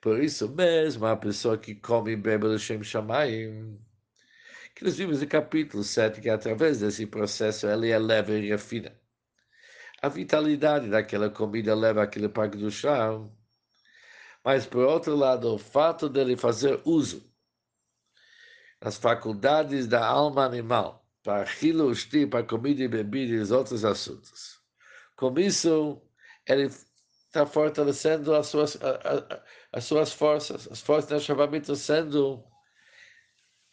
Por 0.00 0.22
isso 0.22 0.48
mesmo, 0.48 1.04
a 1.06 1.16
pessoa 1.16 1.58
que 1.58 1.74
come 1.74 2.12
e 2.12 2.16
bebe 2.16 2.46
do 2.48 2.58
Shem 2.58 2.82
Shamayim, 2.82 3.78
que 4.79 4.85
nós 4.85 4.95
vimos 4.95 5.19
no 5.19 5.27
capítulo 5.27 5.83
7, 5.83 6.21
que 6.21 6.29
através 6.29 6.79
desse 6.79 7.05
processo 7.05 7.67
ele 7.67 7.91
eleva 7.91 8.31
e 8.31 8.47
refina. 8.47 8.97
A 10.01 10.07
vitalidade 10.07 10.89
daquela 10.89 11.29
comida 11.29 11.75
leva 11.75 12.01
aquele 12.01 12.29
parque 12.29 12.57
do 12.57 12.71
chão. 12.71 13.37
Mas, 14.41 14.65
por 14.65 14.85
outro 14.85 15.17
lado, 15.17 15.53
o 15.53 15.57
fato 15.57 16.07
dele 16.07 16.37
fazer 16.37 16.79
uso 16.85 17.29
das 18.79 18.95
faculdades 18.95 19.85
da 19.85 20.07
alma 20.07 20.45
animal 20.45 21.05
para 21.21 21.41
aquilo, 21.41 21.91
para 22.31 22.45
comida 22.45 22.81
e 22.81 22.87
bebida 22.87 23.33
e 23.33 23.39
os 23.39 23.51
outros 23.51 23.83
assuntos. 23.83 24.61
Com 25.17 25.37
isso, 25.37 26.01
ele 26.47 26.67
está 27.27 27.45
fortalecendo 27.45 28.33
as 28.33 28.47
suas, 28.47 28.79
as 29.73 29.83
suas 29.83 30.13
forças, 30.13 30.69
as 30.71 30.79
forças 30.79 31.09
da 31.09 31.19
Shabbat 31.19 31.57
estão 31.57 31.75
sendo 31.75 32.48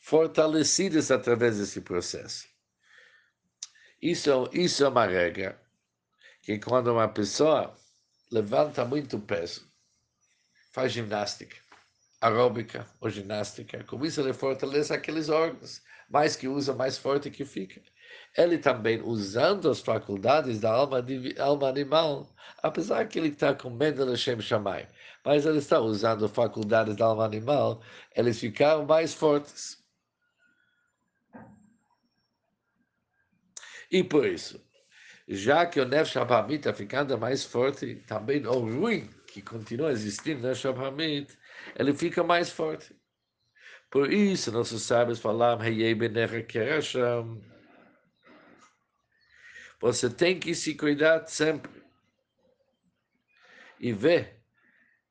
fortalecidas 0.06 1.10
através 1.10 1.58
desse 1.58 1.80
processo. 1.80 2.46
Isso, 4.00 4.48
isso 4.52 4.84
é 4.84 4.88
uma 4.88 5.04
regra 5.04 5.60
que 6.42 6.60
quando 6.60 6.92
uma 6.92 7.08
pessoa 7.08 7.76
levanta 8.30 8.84
muito 8.84 9.18
peso, 9.18 9.68
faz 10.72 10.92
ginástica, 10.92 11.56
aeróbica 12.20 12.86
ou 13.00 13.10
ginástica, 13.10 13.82
com 13.82 14.04
isso 14.06 14.20
ele 14.20 14.32
fortalece 14.32 14.94
aqueles 14.94 15.28
órgãos, 15.28 15.82
mais 16.08 16.36
que 16.36 16.46
usa, 16.46 16.72
mais 16.72 16.96
forte 16.96 17.28
que 17.28 17.44
fica 17.44 17.82
ele 18.36 18.58
também 18.58 19.00
usando 19.02 19.70
as 19.70 19.80
faculdades 19.80 20.60
da 20.60 20.70
alma, 20.70 21.04
alma 21.38 21.68
animal, 21.68 22.28
apesar 22.62 23.06
que 23.08 23.18
ele 23.18 23.28
está 23.28 23.52
de 23.52 24.16
Shem 24.16 24.40
Shammai, 24.40 24.86
mas 25.24 25.46
ele 25.46 25.58
está 25.58 25.80
usando 25.80 26.28
faculdades 26.28 26.96
da 26.96 27.06
alma 27.06 27.24
animal, 27.24 27.80
eles 28.14 28.38
ficaram 28.38 28.84
mais 28.84 29.14
fortes. 29.14 29.85
E 33.90 34.02
por 34.02 34.26
isso, 34.26 34.60
já 35.28 35.66
que 35.66 35.80
o 35.80 35.84
Nefesh 35.84 36.16
Hamid 36.16 36.58
está 36.58 36.72
ficando 36.72 37.18
mais 37.18 37.44
forte, 37.44 37.96
também 38.06 38.46
o 38.46 38.60
ruim 38.60 39.10
que 39.26 39.42
continua 39.42 39.90
existindo 39.90 40.48
no 40.48 40.84
Hamid, 40.84 41.28
ele 41.76 41.94
fica 41.94 42.22
mais 42.22 42.50
forte. 42.50 42.94
Por 43.90 44.12
isso, 44.12 44.52
nossos 44.52 44.82
sábios 44.82 45.20
Kerasham, 46.48 47.40
você 49.80 50.10
tem 50.10 50.38
que 50.38 50.54
se 50.54 50.74
cuidar 50.74 51.26
sempre. 51.26 51.70
E 53.78 53.92
ver 53.92 54.42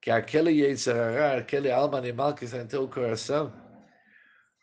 que 0.02 0.12
aquele 0.12 0.52
Yetzirah, 0.52 1.38
aquele 1.38 1.72
alma 1.72 1.98
animal 1.98 2.34
que 2.34 2.46
está 2.46 2.58
em 2.58 2.68
teu 2.68 2.88
coração, 2.88 3.54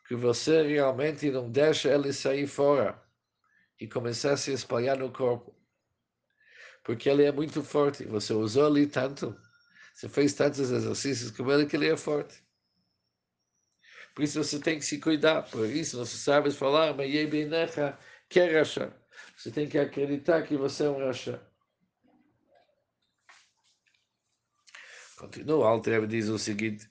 que 0.07 0.15
você 0.15 0.63
realmente 0.63 1.31
não 1.31 1.51
deixa 1.51 1.89
ele 1.89 2.13
sair 2.13 2.47
fora 2.47 3.02
e 3.83 3.89
começar 3.89 4.35
a 4.35 4.37
se 4.37 4.53
espalhar 4.53 4.97
no 4.97 5.11
corpo. 5.11 5.53
Porque 6.85 7.09
ele 7.09 7.25
é 7.25 7.33
muito 7.33 7.65
forte. 7.65 8.05
Você 8.05 8.33
usou 8.33 8.67
ali 8.67 8.87
tanto, 8.87 9.37
você 9.93 10.09
fez 10.09 10.35
tantos 10.35 10.71
exercícios 10.71 11.33
com 11.33 11.51
ele 11.51 11.67
que 11.67 11.75
ele 11.75 11.89
é 11.89 11.97
forte. 11.97 12.41
Por 14.15 14.23
isso 14.23 14.43
você 14.43 14.61
tem 14.61 14.79
que 14.79 14.85
se 14.85 15.01
cuidar. 15.01 15.43
Por 15.51 15.67
isso 15.67 15.99
nossos 15.99 16.21
sábios 16.21 16.57
falaram, 16.57 16.97
mas 16.97 17.13
Yebinecha 17.13 17.99
quer 18.29 18.61
achar. 18.61 18.97
Você 19.37 19.51
tem 19.51 19.69
que 19.69 19.79
acreditar 19.79 20.43
que 20.43 20.57
você 20.57 20.85
é 20.85 20.91
um 20.91 21.05
Rasha. 21.05 21.43
Continua, 25.17 25.59
o 25.59 25.65
Alter 25.65 26.07
diz 26.07 26.29
o 26.29 26.39
seguinte. 26.39 26.89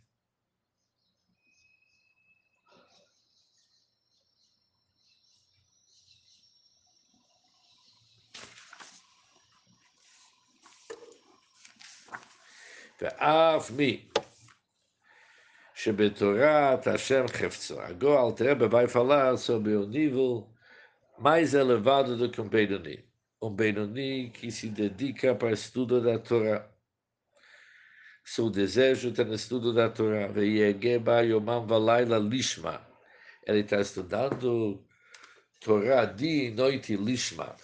ואף 13.00 13.71
מי 13.71 14.09
שבתורת 15.75 16.87
השם 16.87 17.28
חפצו. 17.28 17.83
הגו 17.83 18.26
אלתר 18.26 18.68
vai 18.68 18.88
falar 18.88 19.37
sobre 19.37 19.75
o 19.75 19.87
nível 19.87 20.49
mais 21.18 21.54
elevado 21.54 22.16
do 22.16 22.30
que 22.30 22.40
um 22.40 22.49
Benoni. 22.49 23.04
Um 23.42 23.50
Benoni 23.50 24.30
que 24.30 24.50
se 24.50 24.68
dedica 24.68 25.35
para 25.35 25.49
o 25.49 25.52
estudo 25.52 26.00
da 26.00 26.18
Torá. 26.18 26.66
Seu 28.25 28.50
desejo 28.50 29.11
está 29.11 29.25
no 29.25 29.35
estudo 29.35 29.73
da 29.73 29.88
Torá. 29.88 30.28
Veyegeba 30.28 31.21
yomam 31.21 31.66
valaila 31.66 32.18
lishma. 32.18 32.80
Ele 33.47 33.61
está 33.61 33.80
estudando 33.80 34.83
Torá 35.61 36.04
dia 36.04 36.49
e 36.49 36.50
noite 36.50 36.97
lishma. 36.97 37.54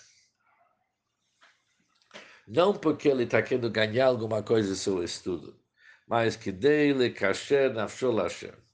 Não 2.47 2.73
porque 2.73 3.09
ele 3.09 3.25
está 3.25 3.41
querendo 3.41 3.69
ganhar 3.69 4.07
alguma 4.07 4.41
coisa 4.41 4.75
seu 4.75 5.03
estudo, 5.03 5.59
mas 6.07 6.35
que 6.35 6.51
dele 6.51 7.11
kasher 7.11 7.73
nafshol 7.73 8.15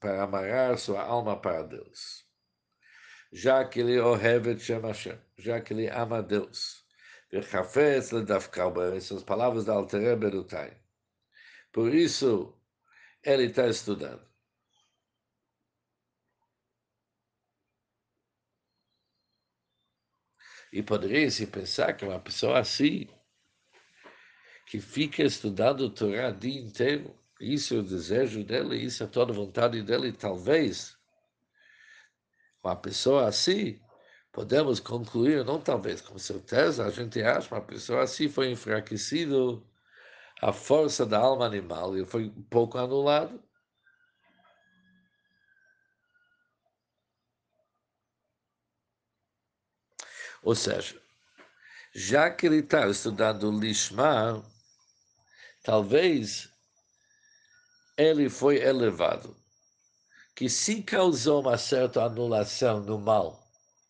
para 0.00 0.22
amarrar 0.22 0.78
sua 0.78 1.02
alma 1.02 1.36
para 1.40 1.62
Deus 1.64 2.24
já 3.34 3.64
que 3.68 3.80
ele 3.80 4.00
ohevet 4.00 4.60
Shem 4.60 4.80
Hashem, 4.80 5.18
já 5.36 5.60
que 5.60 5.74
ele 5.74 5.88
ama 5.90 6.22
Deus. 6.22 6.84
Vechafetz 7.32 8.12
ledavkal 8.12 8.72
são 9.00 9.16
as 9.16 9.24
palavras 9.24 9.64
da 9.64 9.74
Altere 9.74 10.16
Berutai. 10.16 10.80
Por 11.72 11.92
isso, 11.92 12.56
ele 13.24 13.46
está 13.46 13.66
estudando. 13.66 14.24
E 20.72 20.82
poderia-se 20.82 21.46
pensar 21.46 21.92
que 21.94 22.04
uma 22.04 22.20
pessoa 22.20 22.58
assim, 22.60 23.08
que 24.66 24.80
fica 24.80 25.22
estudando 25.22 25.82
o 25.82 25.90
Torá 25.90 26.28
o 26.28 26.32
dia 26.32 26.60
inteiro, 26.60 27.14
isso 27.40 27.74
é 27.74 27.78
o 27.78 27.82
desejo 27.82 28.44
dele, 28.44 28.76
isso 28.76 29.02
é 29.02 29.06
toda 29.06 29.32
a 29.32 29.36
vontade 29.36 29.82
dele, 29.82 30.12
talvez 30.12 30.96
uma 32.62 32.74
pessoa 32.74 33.28
assim, 33.28 33.78
podemos 34.32 34.80
concluir, 34.80 35.44
não 35.44 35.60
talvez, 35.60 36.00
com 36.00 36.18
certeza, 36.18 36.86
a 36.86 36.90
gente 36.90 37.22
acha 37.22 37.54
uma 37.54 37.60
pessoa 37.60 38.02
assim 38.02 38.28
foi 38.28 38.50
enfraquecido 38.50 39.66
a 40.40 40.52
força 40.52 41.04
da 41.06 41.18
alma 41.18 41.46
animal 41.46 41.96
e 41.96 42.04
foi 42.06 42.26
um 42.26 42.42
pouco 42.44 42.78
anulado. 42.78 43.42
Ou 50.42 50.54
seja, 50.54 51.00
já 51.94 52.30
que 52.30 52.46
ele 52.46 52.58
está 52.58 52.86
estudando 52.88 53.50
Lishma, 53.50 54.44
talvez 55.64 56.48
ele 57.96 58.28
foi 58.28 58.58
elevado, 58.58 59.34
que 60.36 60.48
se 60.48 60.82
causou 60.82 61.40
uma 61.40 61.58
certa 61.58 62.04
anulação 62.04 62.80
no 62.80 62.98
mal, 63.00 63.42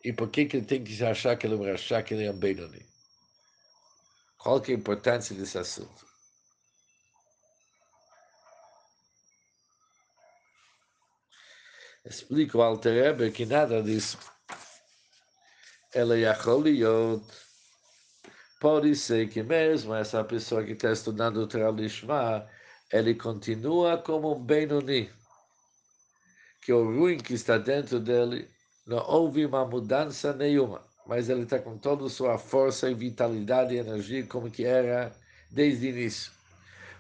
e 0.05 0.13
por 0.13 0.31
que, 0.31 0.43
ele 0.43 0.63
tem 0.63 0.85
que 0.85 1.05
achar 1.05 1.37
que 1.37 1.47
ele 1.47 1.71
achar 1.71 2.03
que 2.03 2.15
ele 2.15 2.25
é 2.25 2.31
um 2.31 2.39
Benoni? 2.39 2.87
Qual 4.39 4.61
que 4.61 4.73
é 4.73 4.75
a 4.75 4.79
importância 4.79 5.35
desse 5.35 5.59
assunto? 5.59 6.07
Explica 12.05 12.59
o 12.59 12.63
Alter 12.63 13.33
que 13.33 13.47
nada 13.47 13.83
disso. 13.83 14.19
Ela 15.95 16.19
Yacholiot. 16.19 17.44
Pode 18.65 18.97
ser 18.97 19.29
que 19.29 19.43
mesmo 19.43 19.95
essa 19.95 20.25
pessoa 20.25 20.65
que 20.65 20.73
está 20.73 20.91
estudando 20.91 21.37
o 21.37 21.47
Tralishma, 21.47 22.49
ele 22.91 23.15
continua 23.15 23.99
como 23.99 24.35
um 24.35 24.43
Benoni. 24.43 25.11
Que 26.63 26.73
o 26.73 26.83
ruim 26.83 27.19
que 27.19 27.35
está 27.35 27.59
dentro 27.59 28.01
dele 28.01 28.49
não 28.87 29.05
houve 29.07 29.45
uma 29.45 29.67
mudança 29.67 30.33
nenhuma 30.33 30.81
mas 31.07 31.29
ele 31.29 31.43
está 31.43 31.59
com 31.59 31.77
toda 31.77 32.07
a 32.07 32.09
sua 32.09 32.39
força 32.39 32.91
e 32.91 32.95
vitalidade 32.95 33.75
e 33.75 33.79
energia 33.79 34.25
como 34.27 34.51
que 34.51 34.65
era 34.65 35.13
desde 35.51 35.89
o 35.89 35.91
início. 35.91 36.33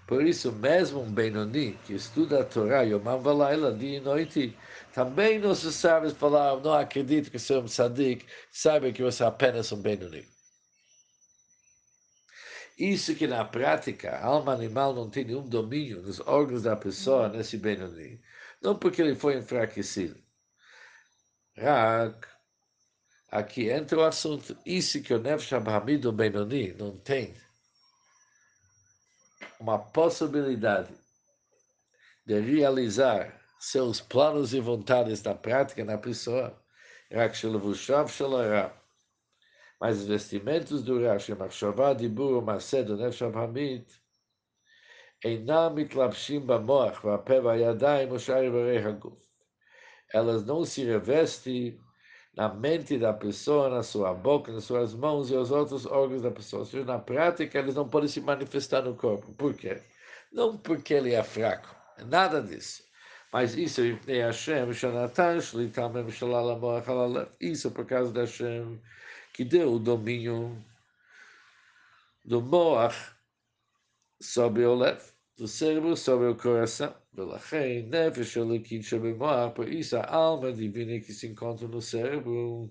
Por 0.06 0.22
isso, 0.22 0.52
mesmo 0.52 1.00
um 1.00 1.10
Benoni 1.10 1.78
que 1.86 1.94
estuda 1.94 2.42
a 2.42 2.44
Torá 2.44 2.82
Yomam 2.82 3.22
Valaila, 3.22 3.72
dia 3.72 3.96
e 3.96 4.00
noite, 4.00 4.54
também 4.92 5.38
não 5.38 5.54
se 5.54 5.72
sabe 5.72 6.10
falar, 6.10 6.60
não 6.60 6.74
acredito 6.74 7.30
que 7.30 7.38
sou 7.38 7.62
um 7.62 7.64
tzadik, 7.64 8.26
sabe 8.52 8.92
que 8.92 9.02
você 9.02 9.24
é 9.24 9.26
apenas 9.26 9.72
um 9.72 9.80
Benoni. 9.80 10.33
Isso 12.78 13.14
que 13.14 13.26
na 13.26 13.44
prática 13.44 14.10
a 14.10 14.24
alma 14.26 14.52
animal 14.52 14.94
não 14.94 15.08
tem 15.08 15.24
nenhum 15.24 15.48
domínio 15.48 16.02
nos 16.02 16.20
órgãos 16.20 16.62
da 16.62 16.76
pessoa 16.76 17.28
nesse 17.28 17.56
Benoni. 17.56 18.20
Não 18.62 18.76
porque 18.76 19.00
ele 19.02 19.14
foi 19.14 19.36
enfraquecido. 19.38 20.20
Rak, 21.56 22.26
Aqui 23.34 23.68
entra 23.68 23.98
o 23.98 24.04
assunto. 24.04 24.56
Isso 24.64 25.02
que 25.02 25.12
o 25.12 25.18
Nefesh 25.18 25.54
Abhamido 25.54 26.12
Benoni 26.12 26.72
não 26.74 26.96
tem 26.96 27.34
uma 29.58 29.76
possibilidade 29.76 30.94
de 32.24 32.38
realizar 32.38 33.40
seus 33.58 34.00
planos 34.00 34.54
e 34.54 34.60
vontades 34.60 35.20
na 35.24 35.34
prática 35.34 35.84
na 35.84 35.98
pessoa, 35.98 36.56
mas 39.79 39.99
os 39.99 40.07
vestimentos 40.07 40.83
do 40.83 41.01
Rashi, 41.01 41.33
Machshavá, 41.35 41.93
Dibur, 41.93 42.41
Macedo, 42.41 42.97
Nefesh 42.97 43.23
Abhamid, 43.23 43.85
אינם 45.25 45.75
מתלבשים 45.75 46.47
במוח 46.47 47.03
והפה 47.05 47.33
והידיים 47.43 48.11
ושאר 48.11 48.41
איברי 48.41 48.83
הגוף. 48.83 49.29
elas 50.13 50.45
não 50.45 50.65
se 50.65 50.83
revestem 50.83 51.79
na 52.35 52.49
mente 52.49 52.97
da 52.97 53.13
pessoa, 53.13 53.69
na 53.69 53.83
sua 53.83 54.13
boca, 54.13 54.51
nas 54.51 54.63
suas 54.63 54.93
mãos 54.93 55.29
e 55.29 55.35
os 55.35 55.51
outros 55.51 55.85
órgãos 55.85 56.21
da 56.21 56.31
pessoa. 56.31 56.61
Ou 56.61 56.65
seja, 56.65 56.85
na 56.85 56.97
prática, 56.97 57.59
eles 57.59 57.75
não 57.75 57.87
podem 57.87 58.07
se 58.09 58.21
manifestar 58.21 58.81
no 58.81 58.95
corpo. 58.95 59.33
Por 59.33 59.53
quê? 59.53 59.81
Não 60.31 60.57
porque 60.57 60.93
ele 60.93 61.13
é 61.13 61.23
fraco, 61.23 61.75
nada 62.07 62.41
disso. 62.41 62.83
Mas 63.31 63.55
isso 63.55 63.81
é 64.07 64.25
Hashem, 64.25 64.69
isso 67.39 67.71
por 67.71 67.85
causa 67.85 68.11
da 68.11 68.21
Hashem, 68.21 68.81
que 69.33 69.43
deu 69.43 69.73
o 69.73 69.79
domínio 69.79 70.63
do 72.25 72.41
Moach 72.41 72.97
sobre 74.21 74.65
o 74.65 74.75
Lev 74.75 75.01
do 75.37 75.47
cérebro 75.47 75.95
sobre 75.95 76.27
o 76.27 76.35
coração. 76.35 76.93
ולכן 77.13 77.89
נפש 77.89 78.37
אלוקית 78.37 78.83
שבמוח, 78.83 79.55
por 79.55 79.67
isso 79.67 79.97
a 79.97 80.05
alma 80.05 80.51
divina 80.51 80.99
que 80.99 81.13
se 81.13 81.27
encontra 81.27 81.67
no 81.67 81.81
cérebro, 81.81 82.69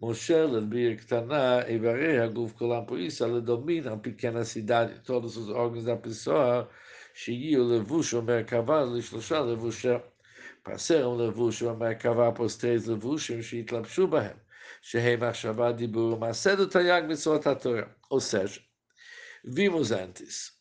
מושלת 0.00 0.68
בעיר 0.68 0.94
קטנה, 0.94 1.62
איברי 1.62 2.18
הגוף 2.18 2.52
כולם, 2.52 2.86
por 2.86 2.98
isso 2.98 3.24
ela 3.24 3.40
domina 3.40 3.92
a 3.92 3.96
pequena 3.96 4.44
cidade, 4.44 5.00
todos 5.04 5.36
os 5.36 5.48
órgãos 5.48 5.84
da 5.84 5.96
pessoa, 5.96 6.68
שיהיו 7.14 7.68
לבוש 7.68 8.14
ומרכבה 8.14 8.84
לשלושה 8.84 9.40
לבושה, 9.40 9.98
para 10.64 10.78
ser 10.78 11.04
um 11.06 11.16
levush 11.16 11.62
ומרכבה 11.62 12.30
por 12.36 12.48
três 12.48 12.88
levushim 12.88 13.42
שהתלבשו 13.42 14.06
בהם, 14.06 14.36
Ou 18.09 18.19
seja, 18.19 18.61
vimos 19.43 19.91
antes. 19.91 20.57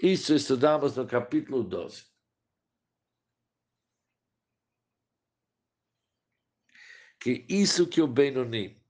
Isso 0.00 0.34
estudamos 0.34 0.96
no 0.96 1.06
capítulo 1.06 1.62
12. 1.62 2.06
Que 7.20 7.44
isso 7.48 7.88
que 7.88 8.00
o 8.00 8.06
Benoni 8.06 8.80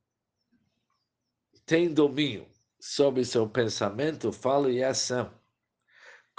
tem 1.65 1.93
domínio 1.93 2.47
sobre 2.79 3.25
seu 3.25 3.49
pensamento, 3.49 4.31
fala 4.33 4.71
e 4.71 4.85
ação 4.85 5.38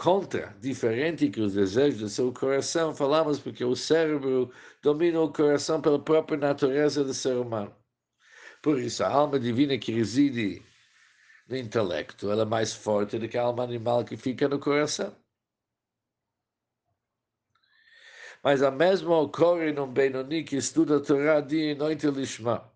Contra, 0.02 0.56
diferente 0.62 1.30
que 1.30 1.42
os 1.42 1.56
desejos 1.56 2.00
do 2.00 2.08
seu 2.08 2.32
coração, 2.32 2.96
falamos 2.96 3.38
porque 3.38 3.66
o 3.66 3.76
cérebro 3.76 4.50
domina 4.82 5.20
o 5.20 5.30
coração 5.30 5.82
pela 5.82 6.00
própria 6.02 6.38
natureza 6.38 7.04
do 7.04 7.14
ser 7.14 7.36
humano. 7.36 7.76
Por 8.62 8.80
isso, 8.80 9.04
a 9.04 9.10
alma 9.10 9.38
divina 9.38 9.78
que 9.78 9.92
reside 9.92 10.64
no 11.50 11.58
intelecto, 11.58 12.32
ela 12.32 12.44
é 12.44 12.46
mais 12.46 12.74
forte 12.74 13.20
do 13.20 13.28
que 13.28 13.38
a 13.38 13.44
alma 13.44 13.62
animal 13.62 14.06
que 14.06 14.16
fica 14.16 14.48
no 14.48 14.58
coração. 14.58 15.14
Mas 18.42 18.64
a 18.64 18.72
mesma 18.72 19.20
ocorre 19.20 19.74
num 19.74 19.92
Benoni 19.92 20.46
que 20.46 20.56
estuda 20.56 20.96
a 20.96 21.02
Torá 21.02 21.42
dia 21.42 21.74
e 21.74 21.76
noite 21.76 22.08
lishma. 22.08 22.72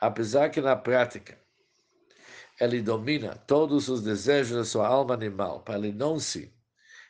Apesar 0.00 0.50
que 0.50 0.60
na 0.60 0.74
prática 0.74 1.39
ele 2.60 2.82
domina 2.82 3.34
todos 3.34 3.88
os 3.88 4.02
desejos 4.02 4.56
da 4.56 4.64
sua 4.64 4.86
alma 4.86 5.14
animal, 5.14 5.62
para 5.62 5.78
ele 5.78 5.92
não 5.92 6.18
se 6.18 6.52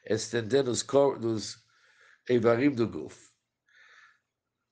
estender 0.07 0.65
nos, 0.65 0.87
nos 1.21 1.59
Eivarim 2.29 2.71
do 2.71 2.87
Guf. 2.87 3.31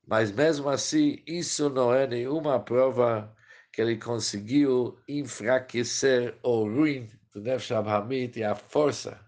Mas 0.06 0.30
mesmo 0.30 0.68
assim, 0.68 1.22
isso 1.26 1.68
não 1.68 1.92
é 1.92 2.06
nenhuma 2.06 2.60
prova 2.60 3.36
que 3.72 3.82
ele 3.82 3.98
conseguiu 3.98 4.98
enfraquecer 5.06 6.38
o 6.42 6.64
ruim 6.64 7.10
do 7.32 7.42
Nefesh 7.42 7.72
Abhamit 7.72 8.38
e 8.38 8.44
a 8.44 8.54
força 8.54 9.20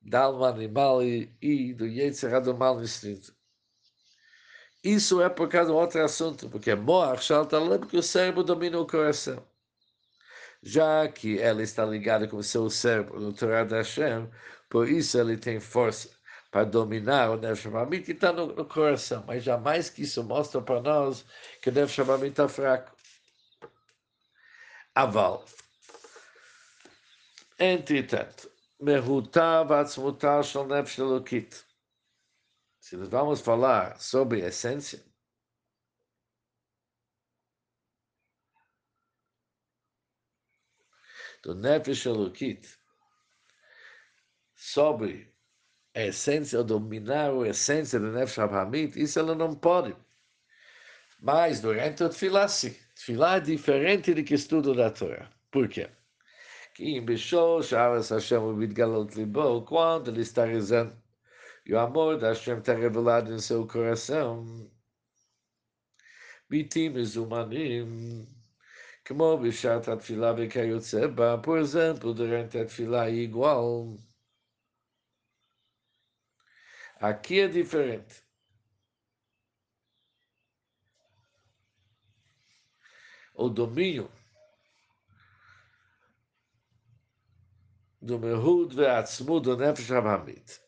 da 0.00 0.22
alma 0.22 0.48
animal 0.48 1.02
e, 1.04 1.74
do 1.74 1.86
Yetzirah 1.86 2.40
do 2.40 2.56
mal 2.56 2.80
instinto. 2.82 3.36
Isso 4.82 5.20
é 5.20 5.28
por 5.28 5.48
causa 5.48 5.70
de 5.70 5.76
outro 5.76 6.04
assunto, 6.04 6.48
porque 6.48 6.74
Moach 6.74 7.24
Shaltalem, 7.24 7.78
porque 7.80 7.96
o 7.96 8.02
cérebro 8.02 8.44
domina 8.44 8.78
o 8.78 8.86
coração. 8.86 9.44
Já 10.62 11.08
que 11.08 11.36
ele 11.36 11.62
está 11.62 11.84
ligado 11.84 12.28
com 12.28 12.36
o 12.36 12.42
seu 12.42 12.68
cérebro 12.70 13.20
no 13.20 13.32
Torah 13.32 13.64
da 13.64 13.78
Hashem, 13.78 14.28
por 14.68 14.88
isso 14.88 15.18
ele 15.18 15.36
tem 15.36 15.60
força 15.60 16.10
para 16.50 16.64
dominar 16.64 17.30
o 17.30 17.36
Nefesh 17.36 18.04
que 18.04 18.12
está 18.12 18.32
no, 18.32 18.46
no, 18.54 18.64
coração, 18.64 19.24
mas 19.26 19.44
jamais 19.44 19.90
que 19.90 20.02
isso 20.02 20.22
mostra 20.24 20.60
para 20.62 20.80
nós 20.80 21.24
que 21.60 21.70
o 21.70 21.72
Nefesh 21.72 21.98
está 22.24 22.48
fraco. 22.48 22.92
Aval. 24.94 25.44
Entretanto, 27.58 28.50
Mehuta 28.80 29.64
Vatzmuta 29.64 30.42
Shal 30.42 30.66
Nefesh 30.66 30.98
Elokit. 30.98 31.67
Se 32.88 32.96
nós 32.96 33.10
vamos 33.10 33.42
falar 33.42 34.00
sobre 34.00 34.40
essência, 34.40 35.04
do 41.42 41.54
Nefesh 41.54 42.06
Elokit, 42.06 42.66
sobre 44.54 45.36
a 45.94 46.06
essência, 46.06 46.64
dominar 46.64 47.30
a 47.30 47.48
essência 47.48 48.00
do 48.00 48.10
Nefesh 48.10 48.38
Hamid, 48.38 48.98
isso 48.98 49.18
ela 49.18 49.34
não 49.34 49.54
pode. 49.54 49.94
Mas 51.20 51.60
durante 51.60 52.02
o 52.02 52.08
Tfilah, 52.08 52.48
sim. 52.48 52.74
Tfilah 52.94 53.36
é 53.36 53.40
diferente 53.40 54.14
do 54.14 54.24
que 54.24 54.32
estudo 54.32 54.74
da 54.74 54.90
Torá. 54.90 55.30
Por 55.50 55.68
quê? 55.68 55.90
Que 56.74 56.84
em 56.84 57.04
Hashem 57.04 58.72
Galot 58.72 59.14
Libo, 59.14 59.62
quando 59.66 60.10
ele 60.10 60.22
está 60.22 60.46
rezando, 60.46 60.96
e 61.68 61.74
o 61.74 61.78
amor 61.78 62.18
da 62.18 62.28
Hashem 62.28 62.58
está 62.58 62.72
revelado 62.72 63.32
em 63.32 63.38
seu 63.38 63.66
coração, 63.66 64.70
Bitim 66.48 67.04
Zumanim, 67.04 68.26
como 69.06 69.36
Bishat 69.36 69.90
Atfilah 69.90 70.32
Bekayotzeba, 70.32 71.38
por 71.38 71.58
exemplo, 71.58 72.14
durante 72.14 72.58
a 72.58 72.64
Tfilah 72.64 73.10
é 73.10 73.14
igual, 73.14 73.98
Aqui 77.00 77.40
é 77.40 77.48
diferente. 77.48 78.24
O 83.34 83.48
domínio 83.48 84.10
do 88.02 88.18
Mehud 88.18 88.74
Ve'atzmud 88.74 89.44
do 89.44 89.56
Nefesh 89.56 89.92
Hamamit. 89.92 90.67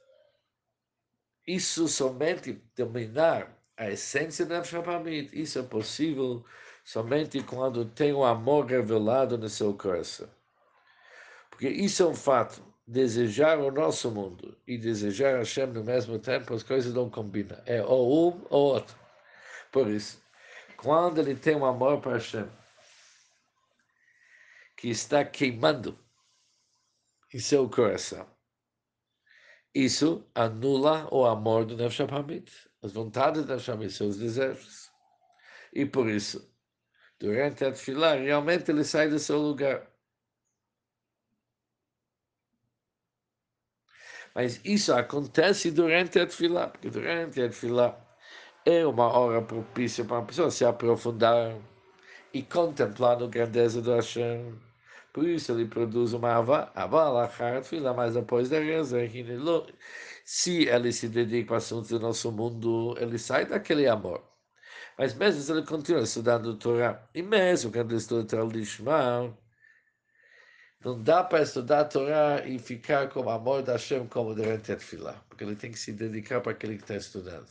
Isso 1.46 1.88
somente 1.88 2.62
dominar 2.76 3.56
a 3.76 3.90
essência 3.90 4.44
do 4.44 4.54
Nefesh 4.54 4.74
Hamamit, 4.74 5.40
isso 5.40 5.58
é 5.58 5.62
possível 5.62 6.44
somente 6.84 7.42
quando 7.42 7.84
tem 7.84 8.12
o 8.12 8.24
amor 8.24 8.66
revelado 8.66 9.38
no 9.38 9.48
seu 9.48 9.72
coração. 9.74 10.28
Porque 11.50 11.68
isso 11.68 12.02
é 12.02 12.06
um 12.06 12.14
fato. 12.14 12.62
Desejar 12.86 13.58
o 13.58 13.70
nosso 13.70 14.10
mundo 14.10 14.58
e 14.66 14.76
desejar 14.76 15.38
Hashem 15.38 15.68
no 15.68 15.84
mesmo 15.84 16.18
tempo, 16.18 16.52
as 16.52 16.64
coisas 16.64 16.92
não 16.92 17.08
combinam. 17.08 17.56
É 17.64 17.80
ou 17.82 18.32
um 18.32 18.46
ou 18.50 18.74
outro. 18.74 18.96
Por 19.70 19.88
isso, 19.88 20.20
quando 20.76 21.18
ele 21.18 21.36
tem 21.36 21.54
um 21.54 21.64
amor 21.64 22.00
para 22.00 22.14
Hashem, 22.14 22.48
que 24.76 24.88
está 24.88 25.24
queimando 25.24 25.96
em 27.32 27.38
seu 27.38 27.68
coração, 27.68 28.26
isso 29.74 30.26
anula 30.34 31.08
o 31.12 31.24
amor 31.26 31.64
do 31.64 31.76
Nefesh 31.76 32.08
Hamid, 32.10 32.50
as 32.82 32.92
vontades 32.92 33.44
do 33.44 33.52
Nefesh 33.52 33.68
Hamid, 33.68 33.92
seus 33.92 34.16
desejos. 34.18 34.90
E 35.72 35.86
por 35.86 36.08
isso, 36.08 36.52
durante 37.18 37.64
a 37.64 37.74
fila, 37.74 38.14
realmente 38.14 38.70
ele 38.70 38.84
sai 38.84 39.08
do 39.08 39.18
seu 39.18 39.38
lugar. 39.38 39.88
Mas 44.34 44.60
isso 44.64 44.92
acontece 44.92 45.70
durante 45.70 46.18
a 46.18 46.28
fila, 46.28 46.68
porque 46.68 46.90
durante 46.90 47.42
a 47.42 47.50
fila 47.50 48.00
é 48.64 48.86
uma 48.86 49.06
hora 49.06 49.42
propícia 49.42 50.04
para 50.04 50.18
uma 50.18 50.26
pessoa 50.26 50.50
se 50.50 50.64
aprofundar 50.64 51.56
e 52.32 52.42
contemplar 52.42 53.22
a 53.22 53.26
grandeza 53.26 53.82
do 53.82 53.92
Hashem. 53.92 54.69
Por 55.12 55.26
isso 55.26 55.52
ele 55.52 55.66
produz 55.66 56.12
uma 56.12 56.36
ava, 56.36 56.70
ava 56.74 57.08
lachar 57.08 57.64
fila, 57.64 57.92
mas 57.92 58.14
depois 58.14 58.48
da 58.48 58.60
reza, 58.60 58.98
se 60.24 60.68
ele 60.68 60.92
se 60.92 61.08
dedica 61.08 61.54
ao 61.54 61.58
assunto 61.58 61.88
do 61.88 62.00
nosso 62.00 62.30
mundo, 62.30 62.94
ele 62.98 63.18
sai 63.18 63.44
daquele 63.46 63.88
amor. 63.88 64.22
Mas 64.96 65.14
mesmo 65.14 65.40
se 65.40 65.50
ele 65.50 65.64
continua 65.64 66.02
estudando 66.02 66.56
Torá, 66.56 67.08
e 67.14 67.22
mesmo 67.22 67.72
quando 67.72 67.90
ele 67.90 67.98
estuda 67.98 68.28
Torá 68.28 68.44
Lishma, 68.44 69.36
não 70.84 71.02
dá 71.02 71.24
para 71.24 71.42
estudar 71.42 71.86
Torá 71.86 72.46
e 72.46 72.58
ficar 72.58 73.08
com 73.08 73.20
o 73.20 73.30
amor 73.30 73.62
da 73.62 73.72
Hashem 73.72 74.06
como 74.06 74.34
durante 74.34 74.70
a 74.70 74.76
Tfilah, 74.76 75.20
porque 75.28 75.42
ele 75.42 75.56
tem 75.56 75.72
que 75.72 75.78
se 75.78 75.92
dedicar 75.92 76.40
para 76.40 76.52
aquele 76.52 76.76
que 76.76 76.82
está 76.82 76.96
estudando. 76.96 77.48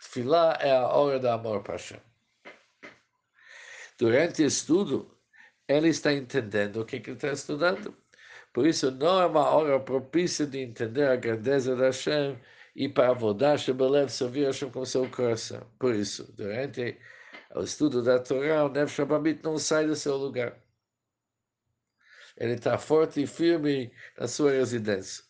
Tfilah 0.00 0.58
é 0.60 0.70
a 0.70 0.86
hora 0.86 1.18
do 1.18 1.28
amor 1.28 1.62
para 1.62 1.74
Hashem. 1.74 2.00
Durante 3.98 4.42
o 4.42 4.46
estudo, 4.46 5.19
ele 5.70 5.88
está 5.88 6.12
entendendo 6.12 6.80
o 6.80 6.84
que, 6.84 6.96
ele 6.96 7.12
está 7.12 7.32
estudando. 7.32 7.94
Por 8.52 8.66
isso, 8.66 8.90
não 8.90 9.20
é 9.22 9.26
uma 9.26 9.48
hora 9.50 9.78
propícia 9.80 10.46
de 10.46 10.58
entender 10.58 11.08
a 11.08 11.16
grandeza 11.16 11.76
da 11.76 11.86
Hashem 11.86 12.38
e 12.74 12.88
para 12.88 13.10
Avodah 13.10 13.56
Shebelev 13.56 14.08
servir 14.10 14.46
Hashem 14.46 14.70
com 14.70 14.84
seu 14.84 15.08
coração. 15.10 15.64
Por 15.78 15.94
isso, 15.94 16.32
durante 16.32 16.98
o 17.54 17.62
estudo 17.62 18.02
da 18.02 18.18
Torá, 18.18 18.64
o 18.64 18.68
Nefesh 18.68 18.92
Shabamit 18.96 19.42
não 19.44 19.58
sai 19.58 19.86
do 19.86 19.94
seu 19.94 20.16
lugar. 20.16 20.60
Ele 22.36 22.54
está 22.54 22.78
forte 22.78 23.22
e 23.22 23.26
firme 23.26 23.92
na 24.18 24.26
sua 24.26 24.52
residência. 24.52 25.29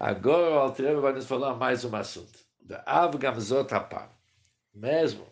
Agora 0.00 0.50
o 0.50 0.58
Altreba 0.58 0.98
vai 0.98 1.12
nos 1.12 1.26
falar 1.26 1.54
mais 1.56 1.84
um 1.84 1.94
assunto. 1.94 2.38
Da 2.58 2.82
Av 2.86 3.18
Gamzot 3.18 3.68
Mesmo 4.72 5.28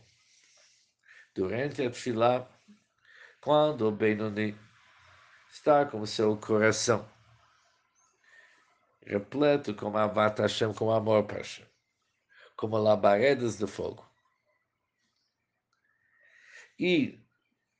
durante 1.34 1.82
a 1.82 1.90
Tfilah, 1.90 2.46
quando 3.40 3.88
o 3.88 3.90
Benoni 3.90 4.54
está 5.50 5.86
com 5.86 6.04
seu 6.04 6.36
coração 6.36 7.08
repleto 9.06 9.74
com 9.74 9.96
Avat 9.96 10.38
Hashem, 10.38 10.74
com 10.74 10.90
amor 10.90 11.24
para 11.24 11.38
Hashem, 11.38 11.64
como 12.54 12.76
labaredas 12.76 13.56
de 13.56 13.66
fogo. 13.66 14.06
E 16.78 17.18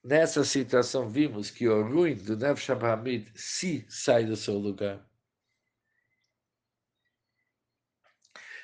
nessa 0.03 0.43
situação 0.43 1.07
vimos 1.07 1.51
que 1.51 1.69
o 1.69 1.87
ruim 1.87 2.15
do 2.15 2.35
Nefesh 2.35 2.71
Hamid 2.71 3.31
se 3.39 3.85
sai 3.91 4.25
do 4.25 4.37
seu 4.37 4.55
lugar. 4.55 5.08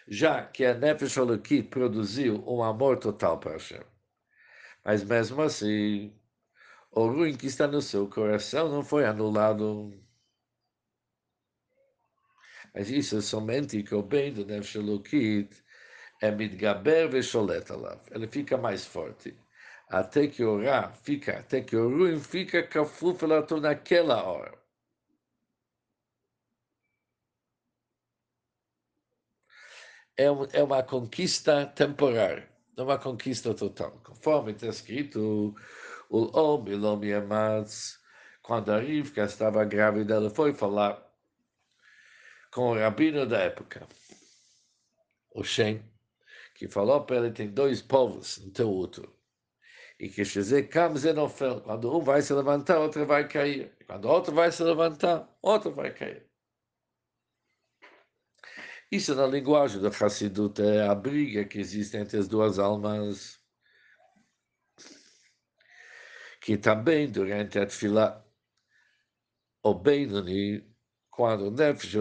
Já 0.07 0.45
que 0.45 0.64
a 0.64 0.75
Nefesh 0.75 1.17
Holokit 1.17 1.69
produziu 1.69 2.45
um 2.47 2.62
amor 2.62 2.99
total 2.99 3.38
para 3.38 3.53
Hashem. 3.53 3.83
Mas 4.85 5.03
mesmo 5.03 5.40
assim, 5.43 6.14
o 6.90 7.07
ruim 7.07 7.37
que 7.37 7.47
está 7.47 7.67
no 7.67 7.81
seu 7.81 8.09
coração 8.09 8.69
não 8.71 8.83
foi 8.83 9.07
anulado. 9.07 9.93
Mas 12.75 12.90
isso 12.90 13.19
é 13.19 13.21
somente 13.21 13.83
que 13.83 13.95
o 13.95 14.03
bem 14.03 14.33
do 14.33 14.45
Nefesh 14.45 14.77
é 16.21 16.31
mitgaber 16.31 17.09
vesholet 17.09 17.71
alav. 17.71 18.01
Ele 18.11 18.27
fica 18.27 18.57
mais 18.57 18.85
forte. 18.87 19.37
Até 19.88 20.27
que 20.27 20.45
o 20.45 20.62
Ra 20.62 20.90
fica, 20.93 21.38
até 21.38 21.61
que 21.61 21.77
o 21.77 21.88
ruim 21.88 22.19
fica 22.19 22.62
kafuf 22.62 23.25
naquela 23.61 24.25
hora. 24.25 24.63
É, 30.16 30.24
é 30.24 30.62
uma 30.62 30.83
conquista 30.83 31.66
temporária, 31.66 32.48
não 32.77 32.85
uma 32.85 32.98
conquista 32.98 33.53
total. 33.53 34.00
Conforme 34.05 34.53
está 34.53 34.68
escrito, 34.68 35.55
Ulom 36.09 36.68
Ilom 36.68 37.05
Yamatz, 37.05 37.98
quando 38.42 38.70
a 38.70 38.79
Rivka 38.79 39.24
estava 39.24 39.64
grávida, 39.64 40.14
ela 40.14 40.31
foi 40.31 40.55
falar 40.55 41.03
com 42.53 42.70
o 42.70 42.79
rabino 42.79 43.27
da 43.27 43.40
época, 43.40 43.88
o 45.35 45.42
Shem, 45.42 45.83
que 46.55 46.68
falou 46.68 47.05
para 47.05 47.16
ele 47.16 47.33
tem 47.33 47.50
dois 47.50 47.83
povos 47.83 48.38
no 48.38 48.53
teu 48.53 48.70
útero. 48.70 49.12
E 49.98 50.09
que 50.09 50.22
Kamzenofel, 50.64 51.61
quando 51.61 51.96
um 51.96 52.00
vai 52.00 52.22
se 52.22 52.33
levantar, 52.33 52.79
outro 52.79 53.05
vai 53.07 53.27
cair. 53.27 53.77
Quando 53.87 54.07
outro 54.07 54.35
vai 54.35 54.53
se 54.53 54.62
levantar, 54.62 55.29
outro 55.42 55.72
vai 55.72 55.92
cair. 55.92 56.24
Isso 58.90 59.14
na 59.14 59.27
linguagem 59.27 59.81
do 59.81 59.88
Hassidut 59.88 60.61
é 60.62 60.83
a 60.83 60.94
briga 60.94 61.44
que 61.44 61.59
existe 61.59 61.97
entre 61.97 62.18
as 62.18 62.29
duas 62.29 62.59
almas 62.59 63.40
que 66.44 66.59
também 66.59 67.11
durante 67.11 67.59
a 67.59 67.64
Tfilah, 67.64 68.23
o 69.62 69.73
Benoni, 69.73 70.62
quando 71.11 71.47
o 71.47 71.51
Nefesh 71.51 71.94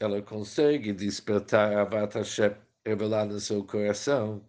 ela 0.00 0.22
consegue 0.22 0.90
despertar 0.94 1.76
a 1.76 1.84
Vat 1.84 2.14
Hashem 2.14 2.56
revelada 2.82 3.34
no 3.34 3.40
seu 3.40 3.62
coração, 3.62 4.42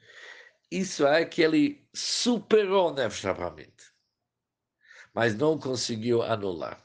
isso 0.72 1.06
é 1.06 1.26
que 1.26 1.42
ele 1.42 1.86
superou 1.94 2.92
o 2.92 2.94
Nefesh 2.94 3.26
mas 5.14 5.36
não 5.36 5.60
conseguiu 5.60 6.22
anular. 6.22 6.85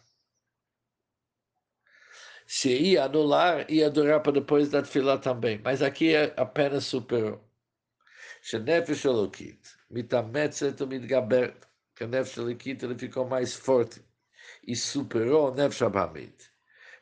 Se 2.52 2.70
ia 2.76 3.04
anular, 3.04 3.70
ia 3.70 3.88
durar 3.88 4.20
para 4.22 4.32
depois 4.32 4.70
da 4.70 4.82
Tfilah 4.82 5.18
também, 5.18 5.60
mas 5.62 5.82
aqui 5.82 6.16
é 6.16 6.34
apenas 6.36 6.84
superou. 6.84 7.40
Shenefesh 8.42 9.04
Elokit, 9.04 9.60
mitametzet 9.88 10.82
umitgabert, 10.82 11.54
que 11.94 12.08
Nefesh 12.08 12.38
Elikit 12.38 12.84
ele 12.84 12.98
ficou 12.98 13.24
mais 13.28 13.54
forte. 13.54 14.04
E 14.66 14.74
superou 14.74 15.54
Nefesh 15.54 15.82
Abhamid. 15.82 16.34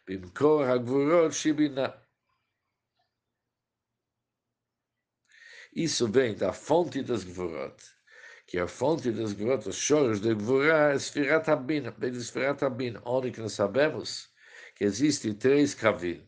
Bimkor 0.04 0.68
Hagvurot 0.68 1.34
Shibina. 1.34 1.98
Isso 5.72 6.08
vem 6.08 6.34
da 6.36 6.52
fonte 6.52 7.02
das 7.02 7.24
Gvurot, 7.24 7.82
que 8.46 8.58
a 8.58 8.68
fonte 8.68 9.10
das 9.12 9.32
Gvurot, 9.32 9.66
os 9.66 9.76
choros 9.76 10.20
é 10.20 10.34
de 10.34 11.00
Sfirat 11.00 12.62
Abin, 12.62 13.00
onde 13.06 13.30
que 13.30 13.40
nós 13.40 13.54
sabemos 13.54 14.28
que 14.78 14.84
existem 14.84 15.34
três 15.34 15.74
kavim, 15.74 16.26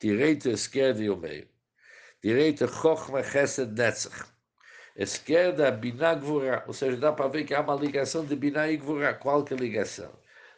direita, 0.00 0.50
esquerda 0.50 1.02
e 1.02 1.10
o 1.10 1.16
meio. 1.16 1.46
Direita, 2.20 2.66
Chochma, 2.66 3.22
Chesed, 3.22 3.72
Netzach 3.72 4.26
esquerda, 4.98 5.70
Biná 5.70 6.14
Gvura, 6.14 6.64
ou 6.66 6.74
seja, 6.74 6.96
dá 6.96 7.12
para 7.12 7.28
ver 7.28 7.44
que 7.44 7.54
há 7.54 7.60
uma 7.60 7.76
ligação 7.76 8.26
de 8.26 8.34
Biná 8.34 8.68
e 8.68 8.76
Gvura, 8.76 9.14
qual 9.14 9.44
que 9.44 9.54
é 9.54 9.56
a 9.56 9.60
ligação? 9.60 10.10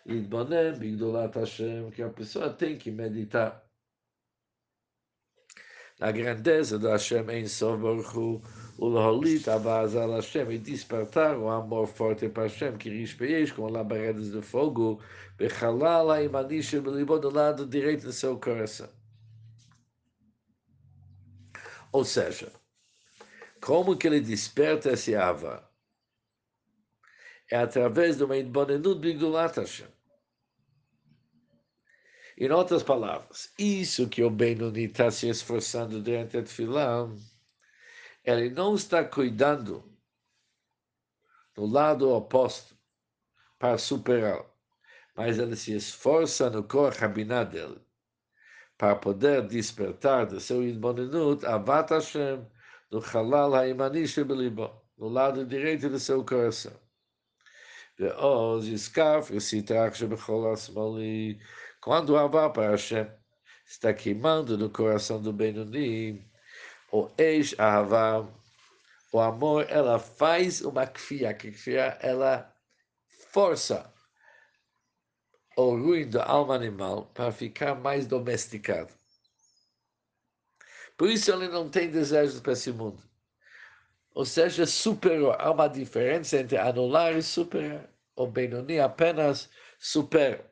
Lidbonem, 0.06 0.78
Bigdolat 0.78 1.38
Hashem, 1.38 1.90
que 1.90 2.02
a 2.02 2.08
pessoa 2.08 2.48
tem 2.50 2.78
que 2.78 2.90
meditar 2.90 3.62
na 5.98 6.10
grandeza 6.10 6.78
do 6.78 6.88
Hashem 6.88 7.28
em 7.30 7.46
Sof 7.46 7.82
Ulholit 8.80 9.46
Avazal 9.50 10.14
Hashem, 10.14 10.50
e 10.52 10.58
despertar 10.58 11.36
o 11.36 11.50
amor 11.50 11.86
forte 11.86 12.30
para 12.30 12.44
Hashem, 12.44 12.78
que 12.78 12.88
rispeies 12.88 13.52
com 13.52 13.68
labaredas 13.68 14.32
de 14.32 14.40
fogo, 14.40 15.02
Bechalala 15.36 16.22
e 16.22 16.28
Manisha, 16.30 16.80
do 16.80 17.30
lado 17.30 17.66
direito 17.66 18.04
do 18.04 18.12
seu 18.12 18.38
coração. 18.38 18.88
Ou 21.92 22.04
seja, 22.04 22.50
Como 23.60 23.98
que 23.98 24.06
ele 24.06 24.20
desperta 24.20 24.92
esse 24.92 25.14
Ava? 25.14 25.68
É 27.50 27.58
através 27.58 28.16
de 28.16 28.24
uma 28.24 28.38
Idbonenut 28.38 28.98
Bigdulat 29.00 29.56
Hashem. 29.56 29.88
Em 32.38 32.50
outras 32.50 32.82
palavras, 32.82 33.52
isso 33.58 34.08
que 34.08 34.22
o 34.22 34.30
Benoni 34.30 34.84
está 34.84 35.10
se 35.10 35.28
esforçando 35.28 36.00
durante 36.00 36.38
a 36.38 36.42
Tfilah, 36.42 37.10
ele 38.23 38.49
não 38.49 38.75
está 38.75 39.03
cuidando 39.03 39.83
do 41.53 41.65
lado 41.65 42.09
oposto 42.09 42.75
para 43.57 43.77
superar, 43.77 44.45
mas 45.15 45.39
ele 45.39 45.55
se 45.55 45.73
esforça 45.75 46.49
no 46.49 46.63
cor 46.63 46.93
rabiná 46.93 47.43
dele 47.43 47.81
para 48.77 48.95
poder 48.95 49.47
despertar 49.47 50.25
do 50.25 50.39
seu 50.39 50.61
Idbonenut 50.63 51.45
Avat 51.45 51.91
Hashem 51.91 52.45
no 52.91 52.99
Halal 52.99 53.55
Haimani 53.55 54.07
Shebelibo, 54.07 54.69
no 54.97 55.07
lado 55.07 55.45
direito 55.45 55.89
do 55.89 55.99
seu 55.99 56.23
coração. 56.25 56.73
ועוז 57.99 58.67
יזקף 58.67 59.31
וסיטרח 59.31 59.93
שבכל 59.93 60.53
השמאלי 60.53 61.39
quando 61.79 62.17
Avá 62.17 62.49
para 62.49 62.71
Hashem 62.71 63.07
está 63.65 63.93
queimando 63.93 64.57
no 64.57 64.69
coração 64.69 65.21
do 65.21 65.31
Benoni, 65.31 66.27
o 66.92 67.10
ex 67.18 67.54
Avá, 67.58 68.26
o 69.12 69.20
amor, 69.20 69.66
ela 69.68 69.98
faz 69.98 70.60
uma 70.60 70.86
kfia, 70.86 71.34
que 71.34 71.50
kfia, 71.50 71.98
ela 72.00 72.54
força 73.32 73.92
o 75.56 75.76
ruim 75.76 76.08
da 76.08 76.24
alma 76.24 76.54
animal 76.54 77.06
para 77.14 77.32
ficar 77.32 77.74
mais 77.74 78.06
domesticado. 78.06 78.92
Por 80.96 81.08
isso 81.08 81.32
ele 81.32 81.48
não 81.48 81.68
tem 81.68 81.90
desejos 81.90 82.40
para 82.40 82.52
esse 82.52 82.72
mundo. 82.72 83.02
Ou 84.14 84.24
seja, 84.24 84.66
superou. 84.66 85.32
Há 85.32 85.50
uma 85.50 85.68
diferença 85.68 86.38
entre 86.38 86.58
anular 86.58 87.16
e 87.16 87.22
superar. 87.22 87.88
O 88.16 88.26
Benoni 88.26 88.78
apenas 88.78 89.48
supera. 89.78 90.44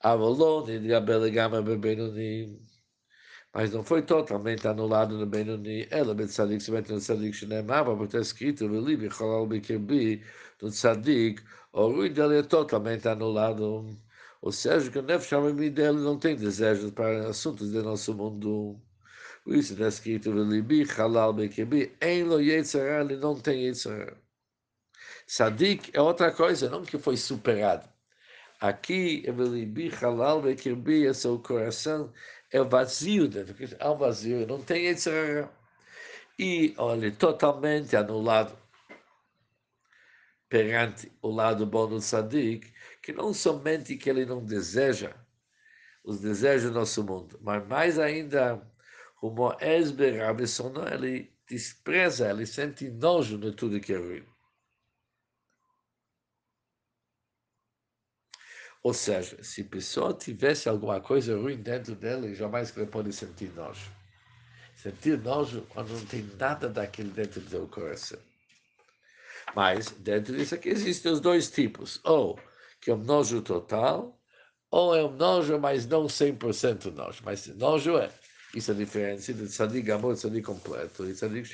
Avalon 0.00 0.68
e 0.68 0.78
Gabele 0.80 1.30
Gama 1.30 1.62
Benoni. 1.62 2.60
Mas 3.56 3.72
não 3.72 3.82
foi 3.82 4.02
totalmente 4.02 4.68
anulado 4.68 5.16
no 5.16 5.24
Benoni. 5.24 5.88
Ela, 5.90 6.14
Betzadik, 6.14 6.62
se 6.62 6.70
mete 6.70 6.92
no 6.92 6.98
Tzadik, 6.98 7.32
Shinemava, 7.32 7.96
porque 7.96 8.18
está 8.18 8.20
escrito, 8.20 8.68
Velibi, 8.68 9.08
Cholal 9.08 9.46
Bikirbi, 9.46 10.22
no 10.60 10.68
Tzadik, 10.68 11.42
o 11.72 11.86
ruim 11.88 12.12
dele 12.12 12.40
é 12.40 12.42
totalmente 12.42 13.08
anulado. 13.08 13.98
Ou 14.42 14.52
seja, 14.52 14.90
que 14.90 14.98
o 14.98 15.02
Nefesh 15.02 15.32
Hamimi 15.32 15.70
dele 15.70 16.00
não 16.00 16.18
tem 16.18 16.36
desejos 16.36 16.90
para 16.90 17.28
assuntos 17.28 17.70
do 17.70 17.82
nosso 17.82 18.12
mundo. 18.14 18.78
Por 19.42 19.54
isso 19.54 19.72
está 19.72 19.88
escrito, 19.88 20.34
Velibi, 20.34 20.84
Halal 20.84 21.32
Bikirbi, 21.32 21.96
Em 22.02 22.24
lo 22.24 22.38
Yetzirah, 22.38 23.00
ele 23.00 23.16
não 23.16 23.40
tem 23.40 23.64
Yetzirah. 23.68 24.18
Sadik 25.26 25.90
é 25.94 26.00
outra 26.02 26.30
coisa, 26.30 26.68
não 26.68 26.82
que 26.82 26.98
foi 26.98 27.16
superado. 27.16 27.88
Aqui, 28.60 29.22
Evelibi, 29.26 29.90
Halal, 29.90 30.40
Bekirbi, 30.40 31.06
é 31.06 31.12
seu 31.12 31.38
coração 31.38 32.10
é 32.56 32.64
vazio 32.64 33.28
dentro, 33.28 33.54
é 33.78 33.88
um 33.88 33.96
vazio, 33.96 34.46
não 34.46 34.62
tem 34.62 34.86
Yetzirah. 34.86 35.50
E, 36.38 36.74
olha, 36.76 37.10
totalmente 37.12 37.96
anulado 37.96 38.56
perante 40.48 41.10
o 41.22 41.30
lado 41.30 41.66
bom 41.66 41.88
do 41.88 42.00
Sadik, 42.00 42.72
que 43.02 43.12
não 43.12 43.32
somente 43.34 43.96
que 43.96 44.08
ele 44.10 44.26
não 44.26 44.44
deseja 44.44 45.14
os 46.04 46.20
desejos 46.20 46.70
do 46.70 46.78
nosso 46.78 47.02
mundo, 47.02 47.38
mas 47.42 47.66
mais 47.66 47.98
ainda, 47.98 48.62
o 49.20 49.30
Moez 49.30 49.90
Berabessono, 49.90 50.86
ele 50.88 51.32
despreza, 51.48 52.30
ele 52.30 52.46
sente 52.46 52.88
nojo 52.90 53.38
de 53.38 53.52
tudo 53.52 53.80
que 53.80 53.92
é 53.92 53.96
ruim. 53.96 54.24
Ou 58.86 58.94
seja, 58.94 59.42
se 59.42 59.62
a 59.62 59.64
pessoa 59.64 60.14
tivesse 60.14 60.68
alguma 60.68 61.00
coisa 61.00 61.36
ruim 61.36 61.56
dentro 61.56 61.96
dela, 61.96 62.32
jamais 62.32 62.70
pode 62.70 63.12
sentir 63.12 63.52
nojo. 63.56 63.90
Sentir 64.76 65.18
nojo 65.18 65.66
quando 65.70 65.88
não 65.88 66.06
tem 66.06 66.22
nada 66.38 66.68
daquele 66.68 67.10
dentro 67.10 67.40
do 67.40 67.50
seu 67.50 67.66
coração. 67.66 68.20
Mas 69.56 69.90
dentro 69.90 70.36
disso 70.36 70.54
aqui 70.54 70.68
existem 70.68 71.10
os 71.10 71.18
dois 71.18 71.50
tipos. 71.50 72.00
Ou 72.04 72.38
que 72.80 72.92
é 72.92 72.94
um 72.94 73.02
nojo 73.02 73.42
total, 73.42 74.16
ou 74.70 74.94
é 74.94 75.02
um 75.02 75.16
nojo, 75.16 75.58
mas 75.58 75.84
não 75.84 76.06
100% 76.06 76.94
nojo. 76.94 77.22
Mas 77.24 77.48
nojo 77.48 77.98
é. 77.98 78.08
Isso 78.56 78.70
é 78.72 78.74
diferença 78.74 79.34
de 79.34 79.46
tzadik 79.46 79.90
amor 79.90 80.14
e 80.14 80.16
tzadik 80.16 80.46
completo. 80.46 81.04
E 81.06 81.12
tzadik 81.12 81.46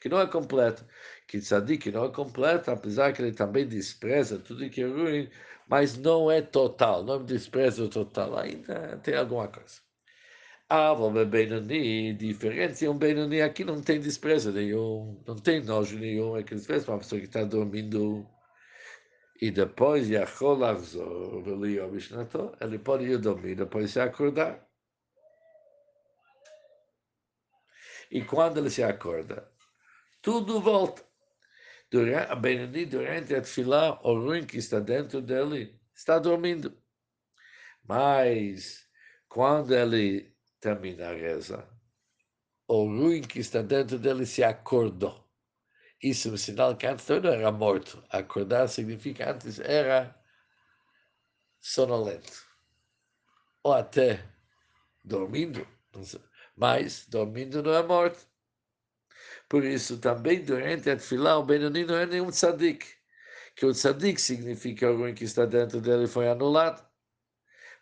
que 0.00 0.08
não 0.08 0.20
é 0.20 0.26
completo. 0.28 0.84
Que 1.26 1.38
tzadik 1.40 1.82
que 1.82 1.90
não 1.90 2.04
é 2.04 2.08
completo, 2.10 2.70
apesar 2.70 3.12
que 3.12 3.22
ele 3.22 3.32
também 3.32 3.66
despreza 3.66 4.38
tudo 4.38 4.70
que 4.70 4.82
é 4.82 4.86
ruim, 4.86 5.28
mas 5.68 5.96
não 5.98 6.30
é 6.30 6.42
total, 6.42 7.02
não 7.04 7.16
é 7.16 7.24
desprezo 7.24 7.88
total, 7.88 8.38
ainda 8.38 8.96
tem 8.98 9.16
alguma 9.16 9.48
coisa. 9.48 9.80
Ah, 10.68 10.94
vamos 10.94 11.26
Benoni, 11.28 12.12
diferente, 12.14 12.86
um 12.88 12.98
Benoni 12.98 13.40
aqui 13.42 13.64
não 13.64 13.80
tem 13.80 14.00
desprezo 14.00 14.52
nenhum, 14.52 15.22
não 15.26 15.36
tem 15.36 15.62
nojo 15.62 15.98
nenhum, 15.98 16.36
é 16.36 16.42
que 16.42 16.54
desprezo 16.54 16.90
uma 16.92 16.98
pessoa 16.98 17.20
que 17.20 17.26
está 17.26 17.44
dormindo 17.44 18.26
e 19.40 19.50
depois 19.50 20.10
ele 20.10 20.26
pode 22.78 23.04
ir 23.04 23.18
dormir, 23.18 23.54
depois 23.56 23.90
se 23.90 24.00
acordar. 24.00 24.66
E 28.10 28.22
quando 28.24 28.58
ele 28.58 28.70
se 28.70 28.82
acorda, 28.82 29.50
tudo 30.22 30.60
volta 30.60 31.02
durante, 31.90 32.30
a 32.30 32.34
Benoni, 32.34 32.86
durante 32.86 33.34
a 33.34 33.40
Tfilá, 33.40 34.00
o 34.02 34.14
ruim 34.14 34.44
que 34.44 34.58
está 34.58 34.80
dentro 34.80 35.20
dele 35.20 35.80
está 35.94 36.18
dormindo. 36.18 36.76
Mas, 37.84 38.88
quando 39.28 39.74
ele 39.74 40.34
termina 40.60 41.08
a 41.08 41.12
reza, 41.12 41.68
o 42.66 42.84
ruim 42.84 43.22
que 43.22 43.38
está 43.38 43.62
dentro 43.62 43.98
dele 43.98 44.26
se 44.26 44.42
acordou. 44.42 45.24
Isso 46.02 46.28
é 46.28 46.32
um 46.32 46.36
sinal 46.36 46.76
que 46.76 46.86
antes 46.86 47.08
não 47.08 47.32
era 47.32 47.50
morto. 47.50 48.02
Acordar 48.10 48.68
significa 48.68 49.30
antes 49.30 49.58
era 49.60 50.14
sonolento. 51.60 52.44
Ou 53.62 53.72
até 53.72 54.22
dormindo. 55.04 55.66
Mas 56.56 57.06
dormindo 57.06 57.62
não 57.62 57.74
é 57.74 57.82
morto. 57.82 58.26
Por 59.48 59.64
isso, 59.64 59.98
também 59.98 60.44
durante 60.44 60.90
a 60.90 60.96
Tfilah, 60.96 61.38
o 61.38 61.44
Benoni 61.44 61.84
não 61.84 61.96
é 61.96 62.06
nenhum 62.06 62.30
tzadik. 62.30 62.86
Que 63.54 63.66
o 63.66 63.72
tzadik 63.72 64.20
significa 64.20 64.90
ruim 64.90 65.14
que 65.14 65.24
está 65.24 65.44
dentro 65.46 65.80
dele 65.80 66.06
foi 66.06 66.28
anulado. 66.28 66.84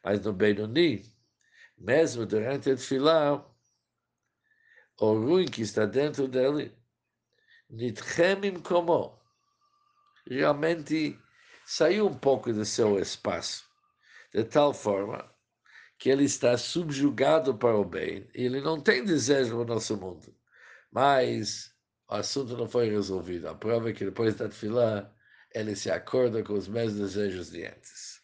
Mas 0.02 0.20
no 0.24 0.32
Benoni, 0.32 1.04
mesmo 1.78 2.26
durante 2.26 2.70
a 2.70 2.76
Tfilah, 2.76 3.44
o 5.00 5.12
ruim 5.14 5.46
que 5.46 5.62
está 5.62 5.86
dentro 5.86 6.28
dele, 6.28 6.76
nitchemim 7.70 8.60
como, 8.60 9.18
realmente 10.28 11.18
saiu 11.66 12.06
um 12.06 12.18
pouco 12.18 12.52
do 12.52 12.64
seu 12.64 12.98
espaço, 12.98 13.64
de 14.32 14.44
tal 14.44 14.74
forma 14.74 15.33
que 16.04 16.10
ele 16.10 16.24
está 16.24 16.58
subjugado 16.58 17.56
para 17.56 17.74
o 17.74 17.82
bem 17.82 18.28
ele 18.34 18.60
não 18.60 18.78
tem 18.78 19.02
desejo 19.02 19.56
no 19.56 19.64
nosso 19.64 19.96
mundo. 19.96 20.36
Mas 20.92 21.74
o 22.10 22.16
assunto 22.16 22.54
não 22.58 22.68
foi 22.68 22.90
resolvido. 22.90 23.48
A 23.48 23.54
prova 23.54 23.88
é 23.88 23.94
que 23.94 24.04
depois 24.04 24.34
da 24.34 24.50
fila 24.50 25.10
ele 25.54 25.74
se 25.74 25.90
acorda 25.90 26.44
com 26.44 26.52
os 26.52 26.68
mesmos 26.68 27.00
desejos 27.00 27.50
de 27.50 27.64
antes. 27.64 28.20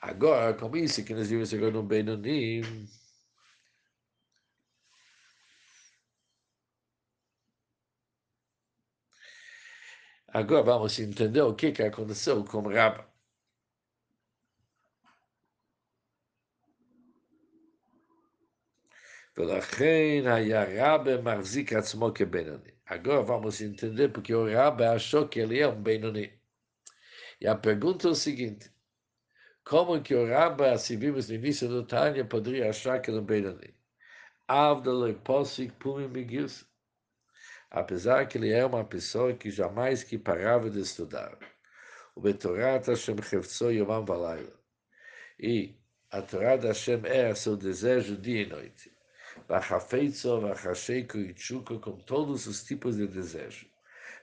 Agora, 0.00 0.54
como 0.54 0.78
isso 0.78 1.04
que 1.04 1.12
nós 1.12 1.28
vimos 1.28 1.52
agora 1.52 1.72
no 1.72 1.82
Benoni, 1.82 2.62
Agora 10.28 10.62
vamos 10.62 10.98
entender 10.98 11.42
o 11.42 11.54
que, 11.54 11.70
que 11.70 11.82
aconteceu 11.82 12.42
com 12.44 12.62
Rabba. 12.62 13.13
Agora 22.86 23.22
vamos 23.22 23.60
entender 23.60 24.08
porque 24.10 24.32
o 24.32 24.52
Rabbi 24.52 24.84
achou 24.84 25.26
que 25.26 25.40
ele 25.40 25.58
é 25.58 25.66
um 25.66 25.82
Benoni. 25.82 26.32
E 27.40 27.46
a 27.48 27.56
pergunta 27.56 28.06
é 28.06 28.10
o 28.12 28.14
seguinte: 28.14 28.70
como 29.64 30.00
que 30.00 30.14
o 30.14 30.28
Rabbi, 30.28 30.64
assim 30.66 30.96
vimos 30.96 31.28
no 31.28 31.34
início 31.34 31.68
do 31.68 31.84
Tânia, 31.84 32.24
poderia 32.24 32.70
achar 32.70 33.00
que 33.00 33.10
ele 33.10 33.18
é 33.18 33.20
um 33.20 33.24
Benoni? 33.24 33.74
Apesar 37.70 38.26
que 38.28 38.38
ele 38.38 38.52
é 38.52 38.64
uma 38.64 38.84
pessoa 38.84 39.34
que 39.34 39.50
jamais 39.50 40.04
que 40.04 40.16
parava 40.16 40.70
de 40.70 40.80
estudar. 40.80 41.36
O 42.14 42.20
Betorat 42.20 42.86
Hashem 42.86 43.20
Chefzo 43.20 43.72
Yomam 43.72 44.04
Valayla. 44.04 44.52
E 45.40 45.74
a 46.12 46.22
Torá 46.22 46.56
da 46.56 46.68
Hashem 46.68 47.00
é 47.04 47.34
seu 47.34 47.56
desejo 47.56 48.16
dia 48.16 48.42
e 48.42 48.46
noite. 48.46 48.93
Bachafeitzo, 49.48 50.40
Bachasheiko 50.40 51.18
e 51.18 51.34
Tchuko, 51.34 51.78
com 51.78 51.96
todos 51.98 52.46
os 52.46 52.64
tipos 52.64 52.96
de 52.96 53.06
desejo. 53.06 53.66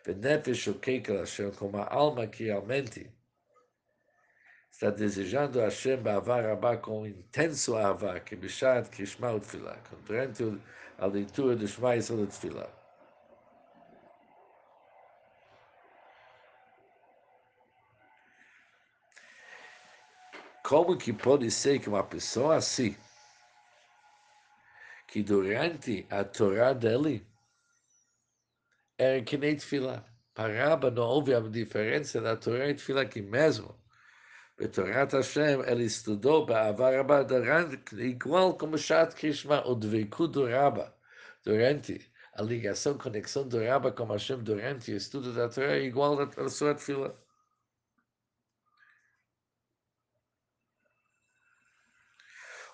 Benefesh 0.03 0.67
o 0.67 0.73
Keikel 0.73 1.19
Hashem, 1.19 1.51
como 1.51 1.77
a 1.77 1.88
alma 1.93 2.25
que 2.25 2.45
realmente 2.45 3.12
está 4.71 4.89
desejando 4.89 5.60
Hashem 5.60 5.97
Ba'avar 5.97 6.43
Rabá 6.43 6.75
com 6.77 7.05
intenso 7.05 7.77
Avá, 7.77 8.19
que 8.19 8.36
Bishat 8.36 8.89
Krishma 8.89 9.31
Utfilah, 9.31 9.77
durante 10.05 10.60
a 10.97 11.05
leitura 11.05 11.55
do 11.55 11.67
Shema 11.67 11.93
Yisrael 11.93 12.23
Utfilah. 12.23 12.69
Como 20.63 20.97
que 20.97 21.13
pode 21.13 21.51
ser 21.51 21.79
que 21.79 21.89
uma 21.89 22.03
pessoa 22.03 22.55
assim, 22.55 22.95
que 25.11 25.22
durante 25.22 26.07
a 26.11 26.25
Torá 26.25 26.72
dele, 26.72 27.27
era 28.99 29.22
que 29.22 29.37
nem 29.37 29.57
Tfilah. 29.57 30.05
Para 30.35 30.90
não 30.90 31.05
houve 31.05 31.35
a 31.35 31.40
diferença 31.40 32.20
da 32.20 32.37
Torá 32.37 32.68
e 32.68 32.75
Tfilah, 32.75 33.07
que 33.07 33.22
mesmo 33.22 33.75
בתורת 34.59 35.14
השם, 35.14 35.61
ele 35.66 35.85
estudou 35.85 36.46
באהבה 36.46 37.01
רבה 37.01 37.22
igual 37.99 38.55
como 38.55 38.79
Shat 38.79 39.14
Krishma, 39.14 39.62
o 39.66 39.75
dveikut 39.75 40.33
do 40.33 40.46
Rabba, 40.46 40.94
durante 41.44 42.01
a 42.33 42.42
ligação, 42.42 42.96
conexão 42.96 43.46
do 43.46 43.62
Rabba 43.62 43.92
com 43.92 44.07
Hashem 44.07 44.38
durante 44.38 44.92
o 44.92 44.96
estudo 44.96 45.35
da 45.35 45.49
Torá, 45.51 45.72
é 45.72 45.83
igual 45.83 46.18
à 46.20 46.49
sua 46.49 46.75
fila. 46.75 47.14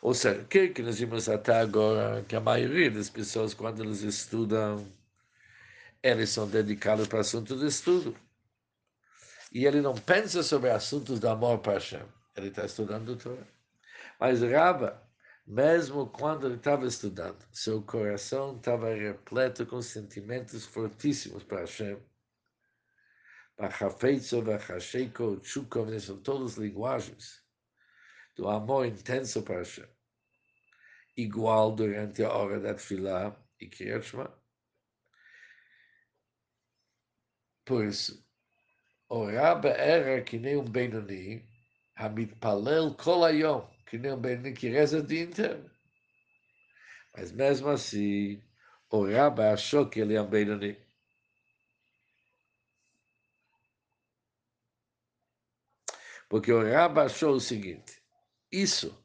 Ou 0.07 0.13
seja, 0.13 0.39
o 0.41 0.45
que, 0.45 0.69
que 0.69 0.81
nós 0.81 0.99
vimos 0.99 1.27
até 1.27 1.59
agora? 1.59 2.23
Que 2.23 2.37
a 2.37 2.39
maioria 2.39 2.89
das 2.89 3.09
pessoas, 3.09 3.53
quando 3.53 3.83
eles 3.83 4.03
estudam, 4.03 4.89
eles 6.01 6.29
são 6.29 6.47
dedicados 6.47 7.09
para 7.09 7.17
o 7.17 7.19
assunto 7.19 7.57
de 7.57 7.65
estudo 7.67 8.15
e 9.51 9.65
ele 9.65 9.81
não 9.81 9.93
pensa 9.93 10.41
sobre 10.43 10.69
assuntos 10.69 11.19
de 11.19 11.27
amor 11.27 11.59
para 11.59 11.73
Hashem. 11.73 12.05
Ele 12.37 12.47
está 12.47 12.63
estudando 12.63 13.17
Torah. 13.17 13.45
Mas 14.17 14.41
Rabba, 14.41 15.03
mesmo 15.45 16.07
quando 16.07 16.47
ele 16.47 16.55
estava 16.55 16.87
estudando, 16.87 17.45
seu 17.51 17.81
coração 17.81 18.55
estava 18.55 18.95
repleto 18.95 19.65
com 19.65 19.81
sentimentos 19.81 20.65
fortíssimos 20.65 21.43
para 21.43 21.59
Hashem. 21.59 22.01
Bachafeitzo, 23.57 24.41
Bachasheiko, 24.41 25.35
Tchukov, 25.41 25.99
são 25.99 26.17
todas 26.21 26.55
linguagens 26.55 27.43
do 28.37 28.47
amor 28.47 28.85
intenso 28.85 29.41
para 29.41 29.57
Hashem. 29.57 29.96
Igual 31.17 31.75
durante 31.75 32.23
a 32.23 32.31
hora 32.31 32.59
da 32.59 32.75
Tfilah 32.75 33.35
e 33.59 33.67
Kriyat 33.67 34.05
Shema. 34.05 34.31
Por 37.65 37.85
isso, 37.85 38.25
Orar 39.09 39.65
era 39.65 40.21
que 40.21 40.37
nem 40.37 40.57
um 40.57 40.63
Benoni, 40.63 41.43
Hamitpalel 41.95 42.93
Kol 42.95 43.25
Hayom, 43.25 43.67
que 43.85 43.97
nem 43.97 44.13
um 44.13 44.21
Benoni 44.21 44.53
que 44.53 44.69
reza 44.69 44.99
o 44.99 45.03
dia 45.03 45.23
inteiro. 45.23 45.69
Mas 47.15 47.31
mesmo 47.31 47.69
assim, 47.69 48.41
o 48.89 49.05
Rabbi 49.05 49.41
achou 49.41 49.89
que 49.89 49.99
ele 49.99 50.15
é 50.15 50.21
um 50.21 50.29
Benoni. 50.29 50.77
Porque 56.29 56.51
o 56.51 56.61
Rabbi 56.61 56.99
achou 56.99 57.35
o 57.35 57.39
seguinte, 57.39 58.01
isso, 58.51 59.03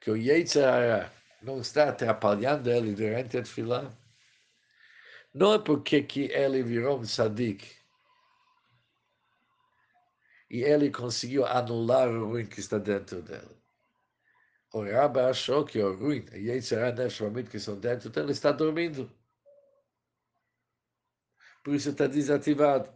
que 0.00 0.10
o 0.10 0.16
Yetzirah 0.16 1.19
não 1.42 1.60
está 1.60 1.88
atrapalhando 1.88 2.70
ele 2.70 2.94
durante 2.94 3.38
a 3.38 3.42
tefilá, 3.42 3.90
não 5.32 5.54
é 5.54 5.58
porque 5.58 6.02
que 6.02 6.24
ele 6.32 6.62
virou 6.62 6.98
um 6.98 7.04
sadiq, 7.04 7.64
e 10.50 10.62
ele 10.62 10.90
conseguiu 10.90 11.46
anular 11.46 12.08
o 12.08 12.26
ruim 12.30 12.46
que 12.46 12.58
está 12.58 12.76
dentro 12.78 13.22
dele. 13.22 13.56
O 14.72 14.82
Rabbi 14.82 15.20
achou 15.20 15.64
que 15.64 15.80
o 15.80 15.96
ruim, 15.96 16.26
a 16.32 16.36
Yetzirah 16.36 16.92
Nefshamit 16.92 17.48
que 17.48 17.56
estão 17.56 17.78
dentro 17.78 18.10
dele, 18.10 18.32
está 18.32 18.52
dormindo. 18.52 19.10
Por 21.62 21.74
isso 21.74 21.90
está 21.90 22.06
desativado. 22.06 22.88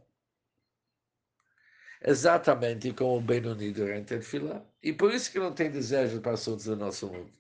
Exatamente 2.01 2.93
como 2.93 3.17
o 3.17 3.21
Benoni 3.21 3.73
durante 3.73 4.15
a 4.15 4.23
fila. 4.23 4.67
E 4.83 4.93
por 4.93 5.13
isso 5.13 5.31
que 5.33 5.39
não 5.39 5.53
tem 5.53 5.71
desejo 5.71 6.21
para 6.21 6.33
assuntos 6.33 6.67
do 6.67 6.77
nosso 6.77 7.09
mundo. 7.09 7.33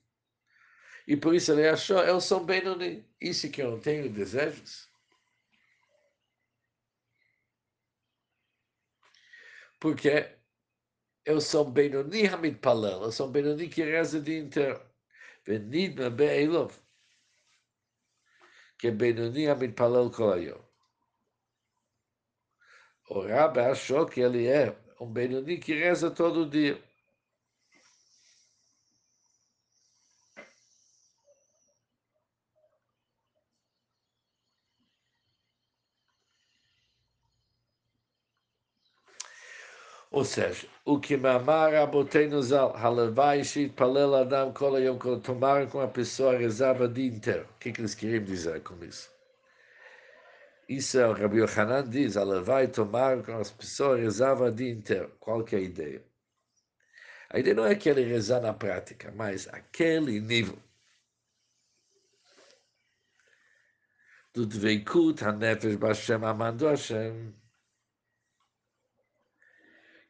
E 1.07 1.17
por 1.17 1.35
isso 1.35 1.53
ele 1.53 1.69
achou, 1.69 1.99
eu 1.99 2.21
sou 2.21 2.45
Benoni. 2.45 3.07
Isso 3.21 3.51
que 3.51 3.62
eu 3.62 3.73
não 3.73 3.81
tenho 3.81 4.11
desejos. 4.11 4.88
porque 9.85 10.35
eu 11.27 11.43
sou 11.43 11.71
Benoni 11.71 12.27
Hamid 12.27 12.59
Palel, 12.59 13.03
eu 13.03 13.12
sou 13.12 13.29
Benoni 13.29 13.69
que 13.69 13.83
reza 13.83 14.17
o 14.17 14.23
dia 14.23 14.38
inteiro. 14.38 14.81
Benidma 15.45 16.09
Be'elov, 16.09 16.73
que 18.79 18.90
Benoni 18.90 19.47
Hamid 19.47 19.75
Palel 19.75 20.11
Kolayom. 20.11 20.59
O 23.11 23.21
Rabbi 23.27 23.61
achou 23.61 24.07
que 24.07 24.21
ele 24.21 24.47
é 24.47 24.75
um 24.99 25.12
Benoni 25.12 25.59
que 25.59 25.75
reza 25.75 26.11
todo 26.11 26.49
dia. 26.49 26.83
Ou 40.14 40.24
seja, 40.24 40.68
o 40.85 41.00
que 41.00 41.16
mamar 41.16 41.72
Rabotenu 41.72 42.40
Zal, 42.40 42.72
Halavai 42.77 43.42
Palel 43.74 44.14
Adam 44.14 44.53
Kol 44.53 44.79
Yom 44.79 44.96
tomar 45.20 45.66
com 45.66 45.81
a 45.81 45.88
pessoa 45.88 46.38
rezava 46.38 46.85
o 46.85 46.88
dia 46.88 47.09
inteiro. 47.09 47.48
O 47.50 47.59
que, 47.59 47.72
que 47.72 47.81
eles 47.81 47.96
queriam 47.96 48.22
dizer 48.22 48.62
com 48.62 48.77
isso? 48.85 49.11
Isso 50.68 51.00
é 51.00 51.09
o 51.09 51.12
Rabi 51.12 51.38
Yohanan 51.38 51.90
diz, 51.90 52.16
Halavai 52.16 52.68
tomar 52.68 53.24
com 53.24 53.37
as 53.37 53.50
pessoas 53.50 53.98
rezava 53.98 54.44
o 54.44 54.53
dia 54.53 54.70
inteiro. 54.70 55.11
Qual 55.18 55.42
que 55.42 55.57
é 55.57 55.59
a 55.59 55.62
ideia? 55.62 56.05
A 57.31 57.40
ideia 57.40 57.57
não 57.57 57.66
é 57.66 57.74
que 57.74 57.88
ele 57.88 58.05
rezar 58.05 58.40
na 58.40 58.55
prática, 58.55 59.12
mas 59.16 59.48
aquele 59.48 60.20
nível 60.20 60.59
do 64.33 64.46
Dveikut, 64.46 65.24
HaNefesh 65.24 65.74
Bashem 65.74 66.24
Amando 66.24 66.68
Hashem, 66.68 67.35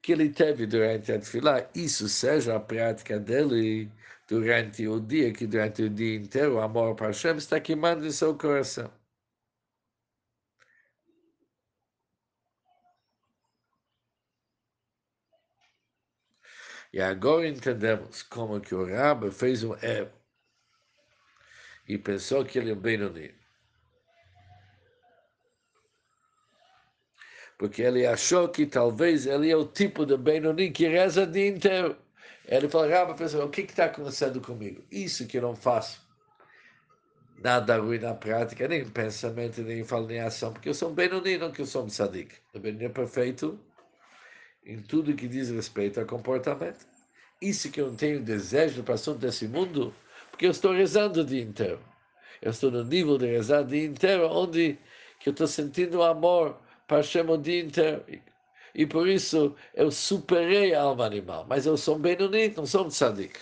que 0.04 0.12
ele 0.12 0.28
teve 0.30 0.66
durante 0.66 1.12
a 1.12 1.18
tefilá, 1.18 1.66
isso 1.74 2.08
seja 2.10 2.56
a 2.56 2.60
prática 2.60 3.18
dele 3.18 3.90
durante 4.28 4.86
o 4.86 5.00
dia, 5.00 5.32
que 5.32 5.46
durante 5.46 5.82
o 5.84 5.90
dia 5.90 6.16
inteiro 6.16 6.56
o 6.56 6.60
amor 6.60 6.94
para 6.94 7.06
Hashem 7.08 7.36
está 7.36 7.58
queimando 7.58 8.06
em 8.06 8.10
seu 8.10 8.36
coração. 8.36 8.92
E 16.92 17.00
agora 17.00 17.48
entendemos 17.48 18.22
como 18.22 18.60
que 18.60 18.74
o 18.74 18.84
Rabbi 18.84 19.30
fez 19.30 19.64
um 19.64 19.74
erro 19.82 20.12
e 21.88 21.96
pensou 21.98 22.44
que 22.44 22.58
ele 22.58 22.70
é 22.72 22.74
um 22.74 22.80
Benoni. 22.80 23.43
Porque 27.58 27.82
ele 27.82 28.06
achou 28.06 28.48
que 28.48 28.66
talvez 28.66 29.26
ele 29.26 29.50
é 29.50 29.56
o 29.56 29.64
tipo 29.64 30.04
de 30.04 30.16
Benoni 30.16 30.70
que 30.70 30.88
reza 30.88 31.22
o 31.22 31.26
dia 31.26 31.48
inteiro. 31.48 31.96
Ele 32.46 32.68
falou, 32.68 32.90
Rabba, 32.90 33.14
pessoal, 33.14 33.46
o 33.46 33.50
que 33.50 33.62
está 33.62 33.86
acontecendo 33.86 34.40
comigo? 34.40 34.82
Isso 34.90 35.26
que 35.26 35.38
eu 35.38 35.42
não 35.42 35.56
faço. 35.56 36.02
Nada 37.42 37.78
ruim 37.78 37.98
na 37.98 38.14
prática, 38.14 38.68
nem 38.68 38.84
pensamento, 38.88 39.62
nem 39.62 39.84
falo, 39.84 40.06
nem 40.06 40.20
ação, 40.20 40.52
porque 40.52 40.68
eu 40.68 40.74
sou 40.74 40.90
um 40.90 40.94
Benoni, 40.94 41.38
não 41.38 41.50
que 41.50 41.62
eu 41.62 41.66
sou 41.66 41.84
um 41.84 41.88
Sadik. 41.88 42.34
O 42.54 42.58
Benoni 42.58 42.84
é 42.84 42.88
perfeito 42.88 43.58
em 44.64 44.80
tudo 44.80 45.14
que 45.14 45.28
diz 45.28 45.50
respeito 45.50 46.00
ao 46.00 46.06
comportamento. 46.06 46.86
Isso 47.40 47.70
que 47.70 47.80
eu 47.80 47.88
não 47.88 47.96
tenho 47.96 48.22
desejo 48.22 48.82
para 48.82 48.94
assunto 48.94 49.18
desse 49.18 49.46
mundo, 49.46 49.94
porque 50.30 50.46
eu 50.46 50.50
estou 50.50 50.72
rezando 50.72 51.20
o 51.20 51.24
dia 51.24 51.42
inteiro. 51.42 51.80
Eu 52.40 52.50
estou 52.50 52.70
no 52.70 52.84
nível 52.84 53.18
de 53.18 53.26
rezar 53.26 53.62
o 53.62 53.66
dia 53.66 53.84
inteiro, 53.84 54.28
onde 54.30 54.78
que 55.18 55.28
eu 55.28 55.32
estou 55.32 55.46
sentindo 55.46 56.02
amor 56.02 56.58
para 56.86 56.98
Hashem 56.98 57.28
o 57.30 57.36
dia 57.36 57.62
inteiro. 57.62 58.04
E 58.74 58.86
por 58.86 59.08
isso 59.08 59.54
eu 59.74 59.90
superei 59.90 60.74
a 60.74 60.82
alma 60.82 61.06
animal. 61.06 61.46
Mas 61.48 61.66
eu 61.66 61.76
sou 61.76 61.98
Benoni, 61.98 62.48
não 62.48 62.66
sou 62.66 62.86
um 62.86 62.88
tzadik. 62.88 63.38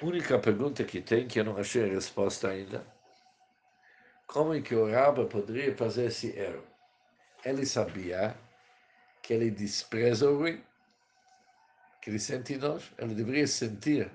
Única 0.00 0.38
pergunta 0.38 0.84
que 0.84 1.00
tem, 1.00 1.26
que 1.26 1.40
eu 1.40 1.44
não 1.44 1.56
achei 1.56 1.82
a 1.82 1.92
resposta 1.92 2.48
ainda, 2.48 2.86
como 4.28 4.62
que 4.62 4.74
o 4.74 4.88
Rabba 4.88 5.26
poderia 5.26 5.74
fazer 5.74 6.06
esse 6.06 6.38
erro? 6.38 6.62
Ele 7.44 7.66
sabia 7.66 8.36
que 9.22 9.34
ele 9.34 9.50
despreza 9.50 10.30
o 10.30 10.38
ruim, 10.38 10.62
que 12.00 12.10
ele 12.10 12.18
sente 12.18 12.56
nojo, 12.56 12.92
ele 12.98 13.14
deveria 13.14 13.46
sentir 13.46 14.10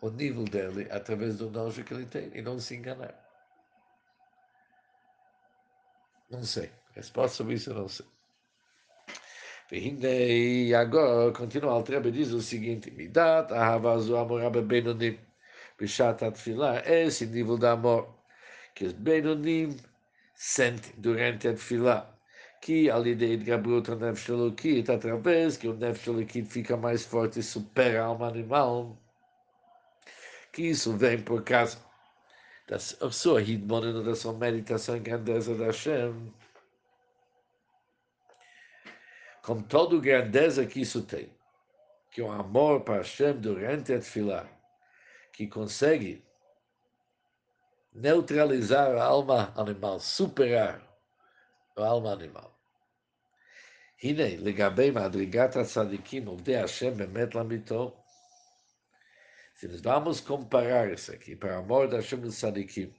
o 0.00 0.10
nível 0.10 0.44
dele 0.44 0.86
através 0.90 1.38
do 1.38 1.50
nojo 1.50 1.82
que 1.84 1.94
ele 1.94 2.06
tem 2.06 2.30
e 2.34 2.42
não 2.42 2.58
se 2.58 2.76
enganar. 2.76 3.14
Não 6.30 6.42
sei. 6.44 6.70
Resposta 6.94 7.36
sobre 7.38 7.54
isso, 7.54 7.74
não 7.74 7.88
sei. 7.88 8.06
E 9.72 10.74
agora, 10.74 11.32
continua, 11.32 11.72
o 11.72 11.74
Altrebe 11.76 12.12
diz 12.12 12.30
o 12.32 12.40
seguinte, 12.40 12.90
Midat, 12.90 13.52
Ahavazu, 13.52 14.16
Amoraba, 14.16 14.62
Benonim, 14.62 15.18
Bishat, 15.78 16.22
Atfilah, 16.24 16.82
esse 16.86 17.26
nível 17.26 17.58
de 17.58 17.66
amor 17.66 18.14
que 18.74 18.84
os 18.84 18.92
Benonim 18.92 19.76
sentem 20.34 20.92
durante 20.98 21.48
a 21.48 21.52
Atfilah, 21.52 22.13
que 22.64 22.90
a 22.90 22.98
ideia 23.00 23.36
de 23.36 23.44
Gabriel 23.44 23.82
o 23.86 23.94
Nefesh 23.94 24.88
através 24.88 25.58
que 25.58 25.68
o 25.68 25.74
Nefesh 25.74 26.48
fica 26.48 26.78
mais 26.78 27.04
forte 27.04 27.40
e 27.40 27.42
supera 27.42 28.02
a 28.02 28.06
alma 28.06 28.26
animal, 28.26 28.96
que 30.50 30.62
isso 30.62 30.96
vem 30.96 31.20
por 31.20 31.44
causa 31.44 31.76
da 32.66 32.78
sua 32.78 33.42
Hidmonino, 33.42 34.02
da 34.02 34.14
sua 34.14 34.32
meditação 34.32 34.96
em 34.96 35.02
grandeza 35.02 35.54
da 35.54 35.66
Hashem, 35.66 36.32
com 39.42 39.60
toda 39.60 39.98
a 39.98 40.00
grandeza 40.00 40.64
que 40.64 40.80
isso 40.80 41.02
tem, 41.02 41.30
que 42.10 42.22
o 42.22 42.32
amor 42.32 42.80
para 42.80 42.96
Hashem 42.96 43.34
durante 43.34 43.92
a 43.92 44.00
Tfilah, 44.00 44.48
que 45.34 45.46
consegue 45.46 46.24
neutralizar 47.92 48.96
a 48.96 49.04
alma 49.04 49.52
animal, 49.54 50.00
superar 50.00 50.80
a 51.76 51.84
alma 51.84 52.10
animal. 52.10 52.53
הנה, 54.03 54.37
לגבי 54.37 54.91
מדרגת 54.91 55.55
הצדיקים, 55.55 56.25
עובדי 56.25 56.57
השם 56.57 56.97
באמת 56.97 57.35
לאמיתו, 57.35 57.95
se 59.59 59.67
nós 59.67 59.81
vamos 59.81 60.21
comparar 60.21 60.89
isso 60.89 61.11
aqui 61.11 61.35
para 61.35 61.57
o 61.57 61.59
amor 61.59 61.89
da 61.89 61.97
Hashem 61.97 62.21
dos 62.21 62.35
Sadikim, 62.35 62.95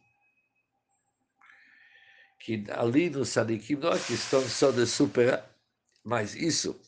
que 2.38 2.66
ali 2.70 3.08
no 3.08 3.24
Sadikim 3.24 3.76
não 3.76 3.92
é 3.92 3.98
questão 3.98 4.42
só 4.42 4.70
de 4.70 4.86
superar, 4.86 5.50
mas 6.04 6.34
isso 6.34 6.78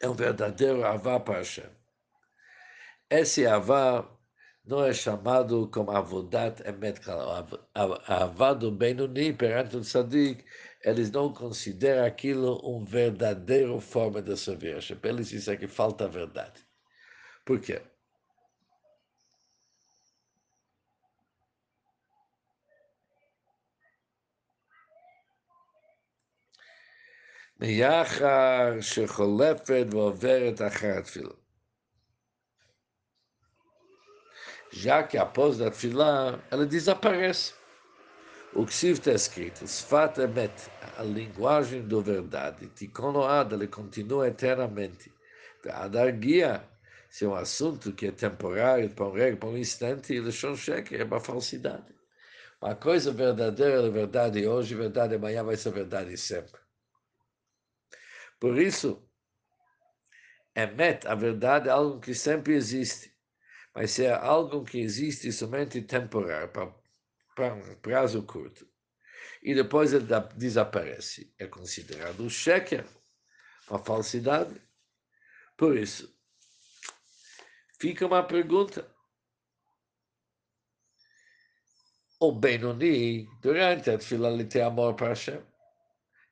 é 0.00 0.08
um 0.08 0.14
verdadeiro 0.14 0.84
avá 0.84 1.18
para 1.18 1.38
Hashem. 1.38 1.68
Esse 3.10 3.44
avá 3.48 4.08
não 4.64 4.84
é 4.84 4.94
chamado 4.94 5.68
como 5.68 5.90
avodat 5.90 6.62
emet 6.68 7.00
avá 7.74 8.54
do 8.54 8.70
Benoni 8.70 9.32
perante 9.32 9.76
o 9.76 9.82
Sadik, 9.82 10.44
eles 10.84 11.10
não 11.10 11.32
consideram 11.32 12.04
aquilo 12.04 12.60
um 12.62 12.84
verdadeiro 12.84 13.80
forma 13.80 14.20
de 14.20 14.36
servir 14.36 14.74
Hashem. 14.74 14.98
Eles 15.02 15.28
dizem 15.28 15.56
que 15.56 15.66
falta 15.66 16.06
verdade. 16.08 16.60
Por 17.44 17.60
quê? 17.60 17.80
מיחר 27.60 28.80
שחולפת 28.80 29.86
ועוברת 29.90 30.62
אחר 30.62 30.98
התפילה. 30.98 31.34
Já 34.72 35.04
que 35.04 35.16
após 35.16 35.56
da 35.56 35.70
tefilá, 35.70 36.40
ela 36.50 36.66
desaparece. 36.66 37.54
O 38.55 38.65
que 38.65 38.87
está 38.87 39.11
escrito, 39.11 39.67
Sfat 39.67 40.17
Emet, 40.19 40.51
a 40.97 41.03
linguagem 41.03 41.87
da 41.87 41.99
verdade, 42.01 42.67
Tikon 42.69 43.13
Oad, 43.13 43.53
ele 43.53 43.67
continua 43.67 44.27
eternamente. 44.27 45.13
Adar 45.69 46.11
guia, 46.17 46.67
se 47.11 47.25
é 47.25 47.27
um 47.27 47.35
assunto 47.35 47.93
que 47.93 48.07
é 48.07 48.11
temporário, 48.11 48.89
para 48.89 49.05
um 49.05 49.11
regra, 49.11 49.37
para 49.37 49.49
um 49.49 49.57
instante, 49.57 50.15
ele 50.15 50.31
cheque, 50.31 50.95
é 50.95 51.03
uma 51.03 51.19
falsidade. 51.19 51.93
Uma 52.59 52.75
coisa 52.75 53.11
verdadeira 53.11 53.85
é 53.85 53.89
verdade 53.89 54.47
hoje, 54.47 54.73
verdade 54.73 55.13
amanhã 55.13 55.43
vai 55.43 55.55
ser 55.55 55.71
verdade 55.71 56.17
sempre. 56.17 56.59
Por 58.39 58.57
isso, 58.57 59.07
emet, 60.55 61.07
a 61.07 61.13
verdade 61.13 61.69
é 61.69 61.71
algo 61.71 61.99
que 61.99 62.15
sempre 62.15 62.55
existe, 62.55 63.13
mas 63.75 63.91
se 63.91 64.05
é 64.05 64.13
algo 64.13 64.63
que 64.63 64.79
existe 64.79 65.31
somente 65.31 65.81
temporário, 65.83 66.49
para, 66.49 66.78
para 67.39 67.75
prazo 67.77 68.21
curto, 68.23 68.67
e 69.41 69.55
depois 69.55 69.93
ele 69.93 70.05
desaparece, 70.35 71.33
é 71.39 71.47
considerado 71.47 72.21
um 72.21 72.29
sheker, 72.29 72.85
uma 73.69 73.79
falsidade. 73.79 74.61
Por 75.55 75.77
isso, 75.77 76.13
fica 77.79 78.05
uma 78.05 78.23
pergunta. 78.23 78.85
O 82.19 82.33
Benoni, 82.33 83.29
durante 83.41 83.89
a 83.89 83.99
fila, 83.99 84.29
ele 84.29 84.43
tem 84.43 84.61
amor 84.61 84.95
para 84.95 85.09
Hashem. 85.09 85.41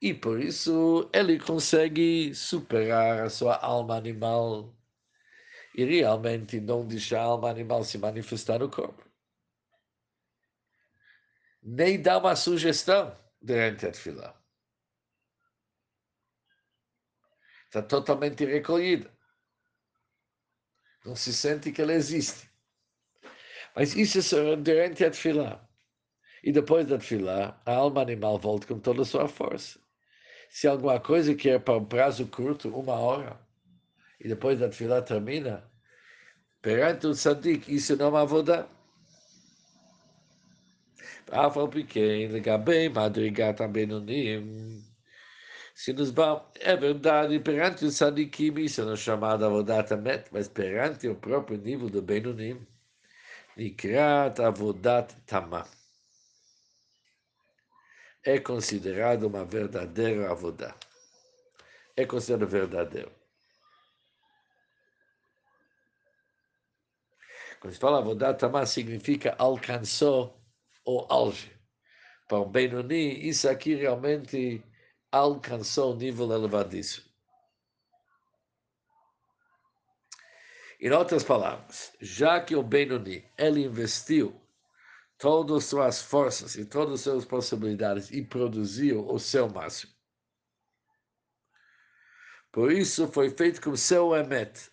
E 0.01 0.13
por 0.13 0.41
isso 0.41 1.09
ele 1.13 1.39
consegue 1.39 2.35
superar 2.35 3.23
a 3.23 3.29
sua 3.29 3.55
alma 3.55 3.95
animal 3.95 4.75
e 5.73 5.85
realmente 5.85 6.59
não 6.59 6.85
deixar 6.85 7.21
a 7.21 7.23
alma 7.23 7.49
animal 7.49 7.83
se 7.83 7.97
manifestar 7.97 8.59
no 8.59 8.69
corpo. 8.69 9.06
Nem 11.67 12.01
dá 12.01 12.17
uma 12.17 12.35
sugestão 12.35 13.13
durante 13.41 13.85
a 13.85 13.93
fila. 13.93 14.41
Está 17.65 17.81
totalmente 17.81 18.45
recolhida. 18.45 19.11
Não 21.05 21.15
se 21.15 21.33
sente 21.33 21.71
que 21.71 21.81
ela 21.81 21.93
existe. 21.93 22.49
Mas 23.75 23.95
isso 23.95 24.19
é 24.37 24.55
durante 24.55 25.03
a 25.03 25.11
fila. 25.11 25.69
E 26.41 26.51
depois 26.51 26.87
da 26.87 26.99
fila, 26.99 27.61
a 27.65 27.71
alma 27.73 28.01
animal 28.01 28.39
volta 28.39 28.65
com 28.67 28.79
toda 28.79 29.01
a 29.01 29.05
sua 29.05 29.27
força 29.27 29.79
se 30.49 30.67
alguma 30.67 30.99
coisa 30.99 31.35
que 31.35 31.49
é 31.49 31.59
para 31.59 31.77
um 31.77 31.85
prazo 31.85 32.25
curto, 32.27 32.69
uma 32.69 32.93
hora, 32.93 33.39
e 34.19 34.27
depois 34.27 34.59
da 34.59 34.71
fila 34.71 35.01
termina, 35.01 35.69
perante 36.61 37.07
o 37.07 37.11
tzadik, 37.11 37.73
isso 37.73 37.95
não 37.95 38.17
é 38.17 38.21
avodá. 38.21 38.67
אף 41.30 41.56
על 41.56 41.66
פי 41.70 41.84
כן, 41.86 42.28
לגבי 42.30 42.88
מדרגת 42.88 43.60
הבינונים, 43.60 44.42
se 45.74 45.92
nos 45.94 46.10
vamos, 46.10 46.42
é 46.60 46.76
verdade, 46.76 47.40
perante 47.40 47.86
o 47.86 47.90
Sadikim, 47.90 48.58
isso 48.58 48.84
não 48.84 48.92
é 48.92 48.96
chamado 48.96 49.46
Avodat 49.46 49.90
Amet, 49.94 50.28
mas 50.30 50.46
perante 50.46 51.08
o 51.08 51.14
próprio 51.14 51.56
nível 51.56 51.88
do 51.88 52.02
Benonim, 52.02 52.66
Nikrat 53.56 54.38
Avodat 54.38 55.14
Tamah 55.26 55.66
é 58.24 58.38
considerado 58.38 59.24
uma 59.24 59.44
verdadeira 59.44 60.30
avodá. 60.30 60.74
É 61.96 62.06
considerado 62.06 62.48
verdadeiro. 62.48 63.12
Quando 67.60 67.74
se 67.74 67.80
fala 67.80 67.98
avodá 67.98 68.34
tamá, 68.34 68.66
significa 68.66 69.34
alcançou 69.38 70.35
o 70.87 71.05
auge. 71.09 71.51
Para 72.27 72.39
um 72.39 72.49
Benoni, 72.49 73.27
isso 73.27 73.47
aqui 73.49 73.75
realmente 73.75 74.63
alcançou 75.11 75.93
um 75.93 75.97
nível 75.97 76.31
elevadíssimo. 76.31 77.05
Em 80.79 80.91
outras 80.91 81.23
palavras, 81.23 81.91
já 81.99 82.39
que 82.39 82.55
o 82.55 82.63
Benoni, 82.63 83.25
ele 83.37 83.65
investiu 83.65 84.39
todas 85.17 85.57
as 85.57 85.65
suas 85.65 86.01
forças 86.01 86.55
e 86.55 86.65
todas 86.65 86.93
as 86.95 87.01
suas 87.01 87.25
possibilidades 87.25 88.11
e 88.11 88.21
produziu 88.21 89.05
o 89.07 89.19
seu 89.19 89.49
máximo. 89.49 89.91
Por 92.51 92.71
isso 92.71 93.07
foi 93.07 93.29
feito 93.29 93.61
com 93.61 93.75
seu 93.75 94.15
emet. 94.15 94.71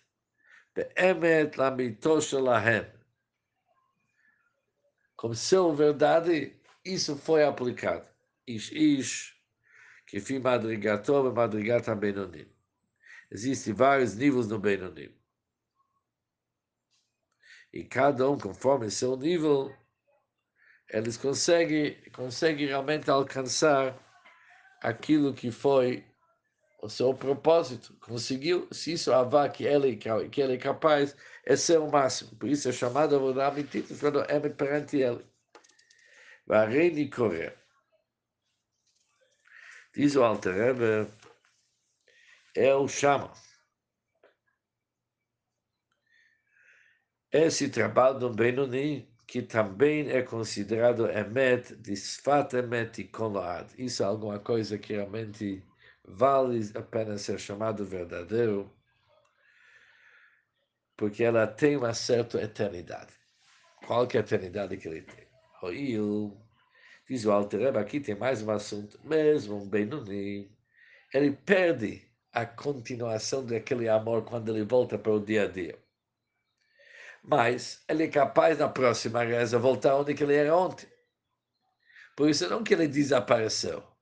Be'emet 0.73 1.57
lamitosh 1.57 2.33
lahem. 2.33 2.85
Com 5.25 5.33
seu 5.33 5.73
verdade, 5.73 6.55
isso 6.85 7.17
foi 7.17 7.43
aplicado. 7.43 8.07
Ish 8.45 8.71
ish, 8.71 9.35
que 10.05 10.19
fi 10.19 10.37
madrigator 10.37 11.25
e 11.25 11.33
madrigata 11.33 11.95
benonim. 11.95 12.47
Existem 13.31 13.73
vários 13.73 14.13
níveis 14.15 14.47
no 14.47 14.59
benonim. 14.59 15.11
E 17.73 17.83
cada 17.83 18.29
um, 18.29 18.37
conforme 18.37 18.91
seu 18.91 19.17
nível, 19.17 19.75
eles 20.91 21.17
conseguem, 21.17 21.99
conseguem 22.11 22.67
realmente 22.67 23.09
alcançar 23.09 23.97
aquilo 24.79 25.33
que 25.33 25.49
foi 25.49 26.05
o 26.85 26.89
seu 26.89 27.13
propósito. 27.13 27.93
Conseguiu, 27.99 28.67
se 28.71 28.93
isso 28.93 29.11
avá 29.11 29.49
que 29.49 29.65
ele, 29.65 29.97
que 29.97 30.41
ele 30.41 30.53
é 30.53 30.57
capaz, 30.57 31.15
é 31.43 31.55
ser 31.55 31.79
o 31.79 31.89
máximo. 31.89 32.35
Por 32.37 32.47
isso 32.49 32.69
é 32.69 32.71
chamado 32.71 33.15
Avodah 33.15 33.47
Amitit, 33.47 33.93
quando 33.99 34.21
é 34.21 34.39
perante 34.49 34.97
ele. 34.97 35.25
Vareni 36.45 37.09
Coré. 37.09 37.55
Diz 39.93 40.15
o 40.15 40.23
Alter 40.23 41.07
é 42.55 42.75
o 42.75 42.87
chama. 42.87 43.33
Esse 47.31 47.69
trabalho 47.69 48.19
do 48.19 48.29
Benoni, 48.29 49.09
que 49.27 49.41
também 49.41 50.09
é 50.09 50.21
considerado 50.21 51.09
Emet, 51.09 51.75
de 51.75 51.95
Sfat 51.95 52.53
Emet 52.53 53.01
e 53.01 53.07
Koload. 53.07 53.73
Isso 53.77 54.03
é 54.03 54.05
alguma 54.05 54.39
coisa 54.39 54.77
que 54.77 54.93
realmente 54.93 55.63
vale 56.07 56.71
a 56.75 56.81
pena 56.81 57.17
ser 57.17 57.39
chamado 57.39 57.85
verdadeiro, 57.85 58.71
porque 60.95 61.23
ela 61.23 61.47
tem 61.47 61.75
uma 61.75 61.93
certa 61.93 62.41
eternidade. 62.41 63.13
Qual 63.85 64.07
que 64.07 64.17
é 64.17 64.21
a 64.21 64.23
eternidade 64.23 64.77
que 64.77 64.87
ele 64.87 65.01
tem? 65.01 65.27
Roil, 65.59 66.37
diz 67.09 67.25
o 67.25 67.31
Alter 67.31 67.75
aqui 67.77 67.99
tem 67.99 68.15
mais 68.15 68.41
um 68.41 68.51
assunto, 68.51 68.99
mesmo 69.03 69.57
um 69.57 69.67
Benoni, 69.67 70.51
ele 71.13 71.31
perde 71.31 72.07
a 72.31 72.45
continuação 72.45 73.45
daquele 73.45 73.87
amor 73.87 74.25
quando 74.25 74.49
ele 74.49 74.65
volta 74.65 74.97
para 74.97 75.11
o 75.11 75.23
dia 75.23 75.43
a 75.43 75.47
dia. 75.47 75.77
Mas 77.23 77.83
ele 77.87 78.03
é 78.03 78.07
capaz 78.07 78.59
na 78.59 78.69
próxima 78.69 79.23
reza 79.23 79.57
voltar 79.57 79.95
onde 79.95 80.11
ele 80.11 80.35
era 80.35 80.55
ontem. 80.55 80.87
Por 82.15 82.29
isso 82.29 82.47
não 82.49 82.63
que 82.63 82.73
ele 82.73 82.87
desapareceu. 82.87 83.94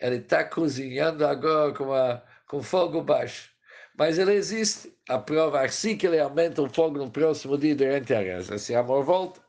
Ele 0.00 0.16
está 0.16 0.42
cozinhando 0.44 1.26
agora 1.26 1.74
com, 1.74 1.92
a, 1.92 2.22
com 2.48 2.62
fogo 2.62 3.02
baixo. 3.02 3.50
Mas 3.96 4.18
ele 4.18 4.32
existe. 4.32 4.96
A 5.08 5.18
prova, 5.18 5.60
assim 5.62 5.96
que 5.96 6.06
ele 6.06 6.18
aumenta 6.18 6.62
o 6.62 6.68
fogo 6.72 6.98
no 6.98 7.10
próximo 7.10 7.58
dia 7.58 7.74
durante 7.74 8.14
a 8.14 8.20
reza, 8.20 8.54
esse 8.54 8.74
amor 8.74 9.04
volta. 9.04 9.40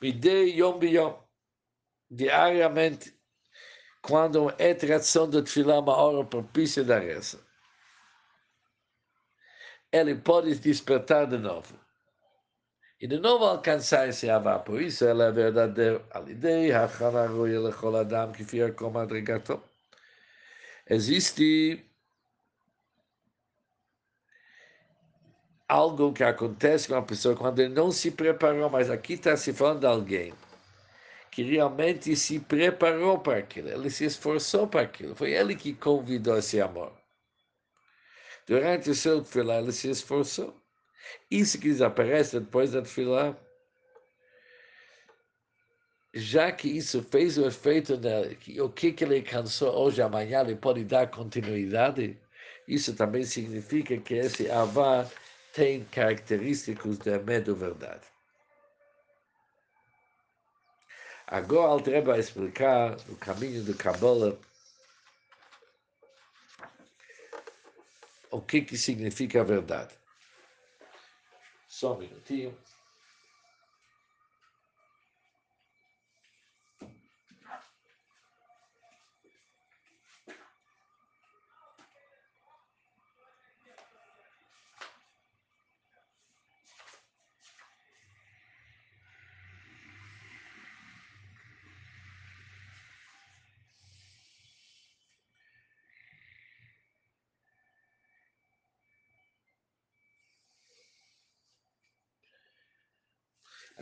Me 0.00 0.10
dê 0.12 0.46
yom 0.46 0.78
biyom, 0.78 1.16
diariamente, 2.10 3.14
quando 4.02 4.52
é 4.58 4.74
tradição 4.74 5.28
de 5.28 5.42
tefilá 5.42 5.78
uma 5.78 5.94
hora 5.94 6.24
propícia 6.24 6.82
da 6.82 6.98
reza. 6.98 7.38
Ele 9.92 10.14
pode 10.14 10.58
despertar 10.58 11.26
de 11.26 11.36
novo. 11.38 11.78
E 13.02 13.06
de 13.08 13.18
novo 13.18 13.44
alcançar 13.44 14.08
esse 14.08 14.30
avá. 14.30 14.60
Por 14.60 14.80
isso 14.80 15.04
ela 15.04 15.24
é 15.24 15.32
verdadeira. 15.32 16.00
Alidei, 16.12 16.70
hachana 16.72 17.26
roya 17.26 17.60
lechol 17.60 17.96
adam, 17.96 18.30
kifir 18.32 18.74
kom 18.74 18.96
adregato. 18.96 19.60
Existe 20.88 21.84
algo 25.68 26.12
que 26.12 26.22
acontece 26.22 26.86
com 26.88 26.94
a 26.94 27.02
pessoa 27.02 27.34
quando 27.34 27.58
ele 27.58 27.74
não 27.74 27.90
se 27.90 28.12
preparou, 28.12 28.70
mas 28.70 28.88
aqui 28.88 29.14
está 29.14 29.36
se 29.36 29.52
falando 29.52 29.80
de 29.80 29.86
alguém 29.86 30.32
que 31.32 31.42
realmente 31.42 32.14
se 32.14 32.38
preparou 32.38 33.18
para 33.18 33.38
aquilo, 33.38 33.68
ele 33.70 33.90
se 33.90 34.04
esforçou 34.04 34.68
para 34.68 34.82
aquilo, 34.82 35.16
foi 35.16 35.32
ele 35.32 35.56
que 35.56 35.72
convidou 35.72 36.36
esse 36.38 36.60
amor. 36.60 36.92
Durante 38.46 38.90
o 38.90 38.94
seu 38.94 39.22
tefilá, 39.22 39.58
ele 39.58 39.72
se 39.72 39.88
esforçou. 39.90 40.61
Isso 41.30 41.58
que 41.58 41.68
desaparece 41.68 42.40
depois 42.40 42.72
da 42.72 42.82
tefilá, 42.82 43.36
já 46.14 46.52
que 46.52 46.68
isso 46.68 47.02
fez 47.02 47.38
o 47.38 47.46
efeito 47.46 47.96
nele, 47.96 48.60
o 48.60 48.68
que, 48.68 48.92
que 48.92 49.04
ele 49.04 49.22
cansou 49.22 49.74
hoje, 49.74 50.02
amanhã, 50.02 50.42
ele 50.42 50.56
pode 50.56 50.84
dar 50.84 51.10
continuidade, 51.10 52.18
isso 52.68 52.94
também 52.94 53.24
significa 53.24 53.96
que 53.96 54.14
esse 54.14 54.50
avá 54.50 55.08
tem 55.52 55.84
características 55.84 56.98
de 56.98 57.18
medo 57.18 57.54
verdade. 57.54 58.06
Agora, 61.26 61.70
Alter 61.70 62.02
vai 62.04 62.20
explicar 62.20 62.96
o 63.08 63.16
caminho 63.16 63.62
do 63.64 63.74
Kabbalah 63.74 64.36
o 68.30 68.40
que, 68.40 68.62
que 68.62 68.76
significa 68.76 69.40
a 69.40 69.44
verdade. 69.44 70.01
Só 71.82 71.94
um 71.94 71.98
minutinho. 71.98 72.54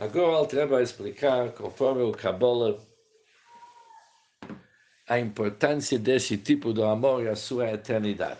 Agora 0.01 0.31
o 0.31 0.35
Alter 0.35 0.67
vai 0.67 0.81
explicar, 0.81 1.51
conforme 1.51 2.01
o 2.01 2.11
Kabbalah, 2.11 2.75
a 5.07 5.19
importância 5.19 5.99
desse 5.99 6.39
tipo 6.39 6.73
de 6.73 6.81
amor 6.81 7.23
e 7.23 7.29
a 7.29 7.35
sua 7.35 7.69
eternidade. 7.69 8.39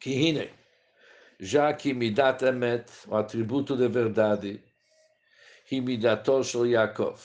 Que 0.00 0.14
já 1.38 1.72
que 1.72 1.92
Midat 1.92 2.42
Emet, 2.42 2.90
o 3.08 3.16
atributo 3.16 3.76
de 3.76 3.88
verdade, 3.88 4.62
e 5.70 5.80
Midator 5.80 6.44
Shel 6.44 6.66
Yaakov, 6.66 7.20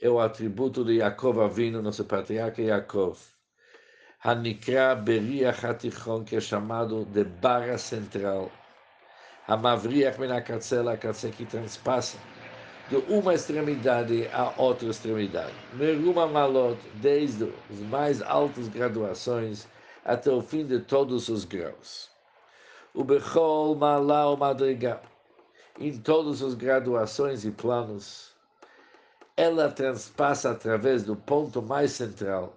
é 0.00 0.08
o 0.08 0.20
atributo 0.20 0.84
de 0.84 0.96
Yaakov 0.96 1.40
Avino, 1.40 1.80
nosso 1.80 2.04
patriarca 2.04 2.60
Yaakov, 2.60 3.18
Hanikra 4.22 4.94
Beriach 4.94 5.64
HaTichon, 5.64 6.24
que 6.24 6.36
é 6.36 6.40
chamado 6.40 7.04
de 7.06 7.24
barra 7.24 7.78
central, 7.78 8.50
Hamavriach 9.46 10.18
Ben 10.18 10.30
HaKatzel, 10.30 10.88
a 10.90 10.96
que 10.96 11.46
transpassa 11.46 12.18
de 12.90 12.96
uma 13.08 13.32
extremidade 13.32 14.28
a 14.32 14.52
outra 14.60 14.90
extremidade. 14.90 15.54
Meruma 15.72 16.26
Malot, 16.26 16.76
desde 16.94 17.44
as 17.70 17.78
mais 17.90 18.20
altas 18.20 18.68
graduações 18.68 19.66
até 20.04 20.30
o 20.30 20.42
fim 20.42 20.66
de 20.66 20.80
todos 20.80 21.28
os 21.28 21.44
graus 21.44 22.17
o 22.94 23.04
Bechol 23.04 23.74
Malau 23.74 24.36
Madriga, 24.36 25.00
em 25.78 25.96
todas 25.98 26.42
as 26.42 26.54
graduações 26.54 27.44
e 27.44 27.50
planos, 27.50 28.34
ela 29.36 29.70
transpassa 29.70 30.50
através 30.50 31.04
do 31.04 31.14
ponto 31.14 31.62
mais 31.62 31.92
central, 31.92 32.56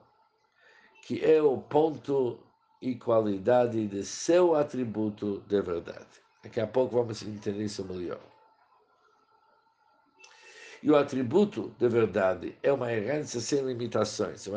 que 1.04 1.24
é 1.24 1.42
o 1.42 1.58
ponto 1.58 2.40
e 2.82 2.96
qualidade 2.96 3.88
de 3.88 4.04
seu 4.04 4.56
atributo 4.56 5.44
de 5.48 5.62
verdade. 5.62 6.08
Daqui 6.44 6.60
a 6.60 6.66
pouco 6.66 6.96
vamos 6.96 7.22
entender 7.22 7.64
isso 7.64 7.86
melhor. 7.86 8.20
E 10.82 10.90
o 10.90 10.96
atributo 10.96 11.72
de 11.78 11.88
verdade 11.88 12.58
é 12.64 12.74
uma 12.74 12.92
herança 12.92 13.40
sem 13.40 13.62
limitações. 13.64 14.48
É 14.48 14.50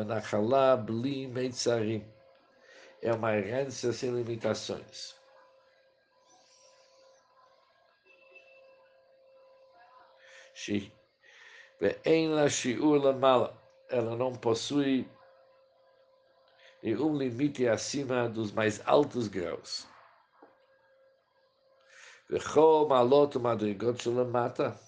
uma 3.13 3.35
herança 3.35 3.93
sem 3.93 4.09
limitações. 4.09 5.15
Shi. 10.55 10.91
Ve'enla 11.79 12.49
Shi'ur 12.49 13.03
Lamala. 13.03 13.61
Ela 13.89 14.15
não 14.15 14.33
possui 14.33 15.07
nenhum 16.81 17.15
limite 17.15 17.67
acima 17.67 18.27
dos 18.27 18.51
mais 18.51 18.81
altos 18.87 19.27
graus. 19.27 19.85
Ve'chol 22.29 22.87
Malot 22.87 23.37
Madrigot 23.37 24.09
mata, 24.31 24.79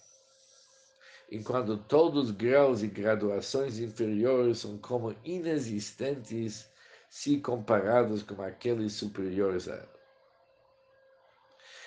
Enquanto 1.29 1.77
todos 1.77 2.29
os 2.29 2.31
graus 2.31 2.81
e 2.81 2.87
graduações 2.87 3.77
inferiores 3.79 4.59
são 4.59 4.77
como 4.77 5.13
inexistentes 5.25 6.71
se 7.09 7.39
comparados 7.39 8.23
com 8.23 8.41
aqueles 8.41 8.93
superiores 8.93 9.67
a 9.67 9.75
ela. 9.75 9.97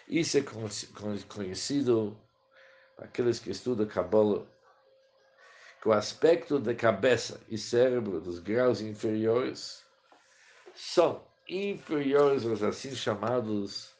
Isso 0.06 0.36
é 0.36 0.42
conhecido 1.28 2.20
aqueles 3.00 3.38
que 3.38 3.50
estudam 3.50 3.86
Kabbalah, 3.86 4.44
que 5.80 5.88
o 5.88 5.92
aspecto 5.92 6.58
da 6.58 6.74
cabeça 6.74 7.40
e 7.48 7.56
cérebro 7.56 8.20
dos 8.20 8.38
graus 8.38 8.80
inferiores 8.80 9.82
são 10.74 11.24
inferiores 11.48 12.44
aos 12.44 12.62
assim 12.62 12.94
chamados 12.94 13.94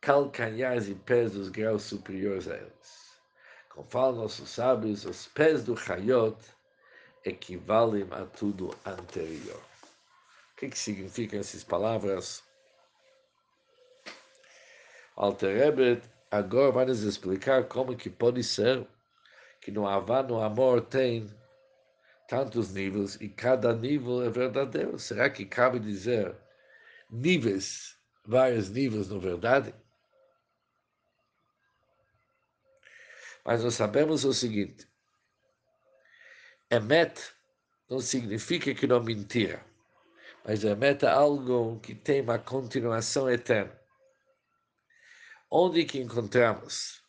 calcanhares 0.00 0.88
e 0.88 0.94
pés 0.94 1.32
dos 1.32 1.48
graus 1.48 1.82
superiores 1.84 2.48
a 2.48 2.56
eles. 2.56 3.12
Como 3.70 3.88
falam 3.88 4.22
nossos 4.22 4.50
sábios, 4.50 5.06
os 5.06 5.26
pés 5.28 5.64
do 5.64 5.74
Hayot 5.88 6.36
equivalem 7.24 8.06
a 8.10 8.26
tudo 8.26 8.76
anterior. 8.84 9.60
O 10.52 10.56
que, 10.56 10.68
que 10.68 10.78
significam 10.78 11.40
essas 11.40 11.64
palavras? 11.64 12.42
Alter 15.16 15.72
agora 16.32 16.72
vai 16.72 16.86
nos 16.86 17.02
explicar 17.02 17.68
como 17.68 17.94
que 17.94 18.08
pode 18.08 18.42
ser 18.42 18.86
que 19.60 19.70
no 19.70 19.86
Havá, 19.86 20.22
no 20.22 20.40
amor, 20.40 20.80
tem 20.80 21.30
tantos 22.26 22.72
níveis 22.72 23.16
e 23.20 23.28
cada 23.28 23.74
nível 23.74 24.22
é 24.24 24.30
verdadeiro. 24.30 24.98
Será 24.98 25.28
que 25.28 25.44
cabe 25.44 25.78
dizer 25.78 26.34
níveis, 27.10 27.98
vários 28.24 28.70
níveis, 28.70 29.10
na 29.10 29.18
verdade? 29.18 29.74
Mas 33.44 33.62
nós 33.62 33.74
sabemos 33.74 34.24
o 34.24 34.32
seguinte: 34.32 34.88
Emet 36.70 37.20
não 37.90 38.00
significa 38.00 38.74
que 38.74 38.86
não 38.86 39.02
mentira, 39.02 39.62
mas 40.46 40.64
Emet 40.64 41.04
é 41.04 41.10
algo 41.10 41.78
que 41.80 41.94
tem 41.94 42.22
uma 42.22 42.38
continuação 42.38 43.30
eterna. 43.30 43.81
Onde 45.54 45.84
que 45.84 46.00
encontramos 46.00 47.04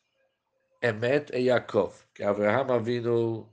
Emet 0.81 1.31
é 1.33 1.39
Yaakov, 1.39 1.93
que 2.13 2.23
Abraham 2.23 2.73
Avinu 2.73 3.49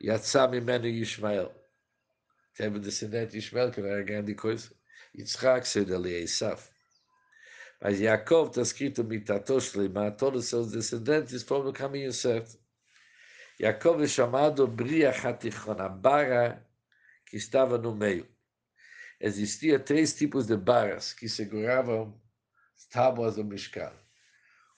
Yatzá 0.00 0.48
Mimenu 0.48 0.86
Yishmael. 0.86 1.52
Teve 2.54 2.78
descendente 2.78 3.32
de 3.32 3.38
Ishmael, 3.40 3.70
que 3.70 3.80
era 3.80 4.02
grande 4.02 4.34
coisa. 4.34 4.74
Yitzhak, 5.14 5.68
seu 5.68 5.84
dali 5.84 6.22
Isaf. 6.22 6.70
Mas 7.78 8.00
Yaakov 8.00 8.48
está 8.48 8.62
escrito 8.62 9.04
Mitatosh 9.04 9.74
Lima, 9.74 10.10
todos 10.10 10.44
os 10.44 10.48
seus 10.48 10.72
descendentes 10.72 11.42
foram 11.42 11.64
no 11.64 11.72
caminho 11.74 12.10
certo. 12.10 12.58
Yaakov 13.60 14.02
é 14.02 14.08
chamado 14.08 14.66
Bria 14.66 15.10
Hatichon, 15.10 15.78
a 15.78 15.90
barra 15.90 16.66
que 17.26 17.36
estava 17.36 17.76
no 17.76 17.94
meio. 17.94 18.26
Existia 19.20 19.78
três 19.78 20.14
tipos 20.14 20.46
de 20.46 20.56
barras 20.56 21.12
que 21.12 21.28
seguravam 21.28 22.21
tábuas 22.90 23.36
do 23.36 23.44
Mishkan. 23.44 23.92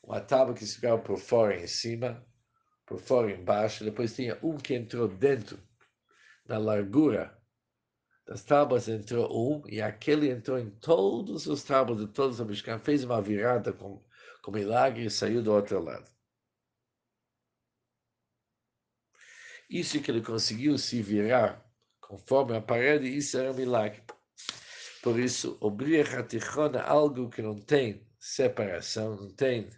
Uma 0.02 0.20
tábua 0.20 0.54
que 0.54 0.66
ficava 0.66 1.00
por 1.00 1.18
fora 1.18 1.56
em 1.56 1.66
cima, 1.66 2.24
por 2.86 3.00
fora 3.00 3.32
embaixo, 3.32 3.84
depois 3.84 4.14
tinha 4.14 4.38
um 4.42 4.56
que 4.56 4.74
entrou 4.74 5.08
dentro, 5.08 5.58
na 6.46 6.58
largura 6.58 7.36
das 8.26 8.42
tábuas 8.42 8.88
entrou 8.88 9.28
um, 9.30 9.68
e 9.68 9.82
aquele 9.82 10.30
entrou 10.30 10.58
em 10.58 10.70
todos 10.70 11.46
os 11.46 11.62
tábuas 11.62 12.00
de 12.00 12.06
todos 12.08 12.40
os 12.40 12.46
Mishkan, 12.46 12.78
fez 12.78 13.04
uma 13.04 13.20
virada 13.20 13.72
com, 13.72 14.02
com 14.42 14.50
milagre 14.50 15.04
e 15.04 15.10
saiu 15.10 15.42
do 15.42 15.52
outro 15.52 15.82
lado. 15.82 16.10
Isso 19.68 20.00
que 20.00 20.10
ele 20.10 20.22
conseguiu 20.22 20.78
se 20.78 21.02
virar 21.02 21.64
conforme 22.00 22.56
a 22.56 22.60
parede, 22.60 23.08
isso 23.08 23.36
era 23.36 23.50
um 23.50 23.54
milagre. 23.54 24.02
Por 25.04 25.20
isso, 25.20 25.58
o 25.60 25.70
Bria 25.70 26.02
Hatichon 26.02 26.76
é 26.76 26.80
algo 26.80 27.28
que 27.28 27.42
não 27.42 27.60
tem 27.60 28.02
separação, 28.18 29.14
não 29.16 29.28
tem 29.28 29.68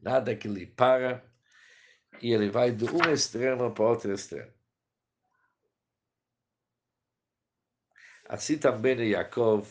nada 0.00 0.34
que 0.34 0.48
lhe 0.48 0.66
para, 0.66 1.24
e 2.20 2.32
ele 2.32 2.50
vai 2.50 2.72
de 2.72 2.84
um 2.86 3.08
extremo 3.08 3.72
para 3.72 3.84
outro 3.84 4.12
extremo. 4.12 4.52
Assim 8.28 8.58
também 8.58 9.00
em 9.00 9.10
Yaakov, 9.10 9.64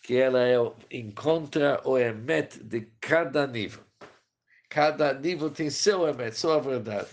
que 0.00 0.16
ela 0.16 0.46
é, 0.46 0.54
encontra 0.88 1.82
o 1.84 1.98
emet 1.98 2.62
de 2.62 2.82
cada 3.00 3.44
nível. 3.44 3.84
Cada 4.68 5.12
nível 5.14 5.50
tem 5.50 5.68
seu 5.68 6.06
emet, 6.06 6.36
sua 6.36 6.60
verdade. 6.60 7.10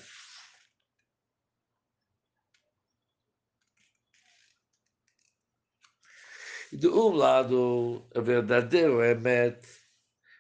De 6.72 6.88
um 6.88 7.12
lado, 7.12 8.08
o 8.16 8.22
verdadeiro 8.22 9.04
Emet 9.04 9.68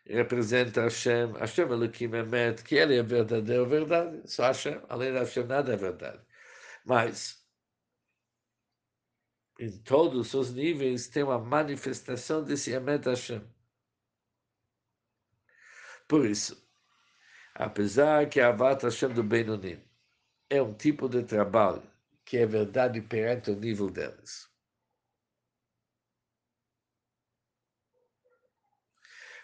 representa 0.05 0.83
Hashem, 0.83 1.33
Hashem 1.33 1.65
Elohim 1.65 2.13
Emet, 2.15 2.63
que 2.63 2.75
ele 2.75 2.95
é 2.95 2.99
a 2.99 3.03
verdadeira 3.03 3.65
verdade, 3.65 4.29
só 4.29 4.45
Hashem, 4.45 4.81
além 4.89 5.11
de 5.11 5.19
Hashem 5.19 5.45
nada 5.45 5.73
é 5.73 5.77
verdade. 5.77 6.21
Mas, 6.85 7.45
em 9.59 9.77
todos 9.83 10.33
os 10.33 10.53
níveis, 10.53 11.07
tem 11.07 11.23
uma 11.23 11.39
manifestação 11.39 12.43
desse 12.43 12.71
Emet 12.71 13.05
Hashem. 13.07 13.41
Por 16.07 16.25
isso, 16.25 16.61
apesar 17.55 18.27
que 18.29 18.41
a 18.41 18.49
Avat 18.49 18.83
Hashem 18.83 19.13
do 19.13 19.23
Benonim 19.23 19.81
é 20.49 20.61
um 20.61 20.73
tipo 20.73 21.07
de 21.07 21.23
trabalho 21.23 21.89
que 22.25 22.37
é 22.37 22.45
verdade 22.45 23.01
perante 23.01 23.51
o 23.51 23.55
nível 23.55 23.89
deles, 23.89 24.50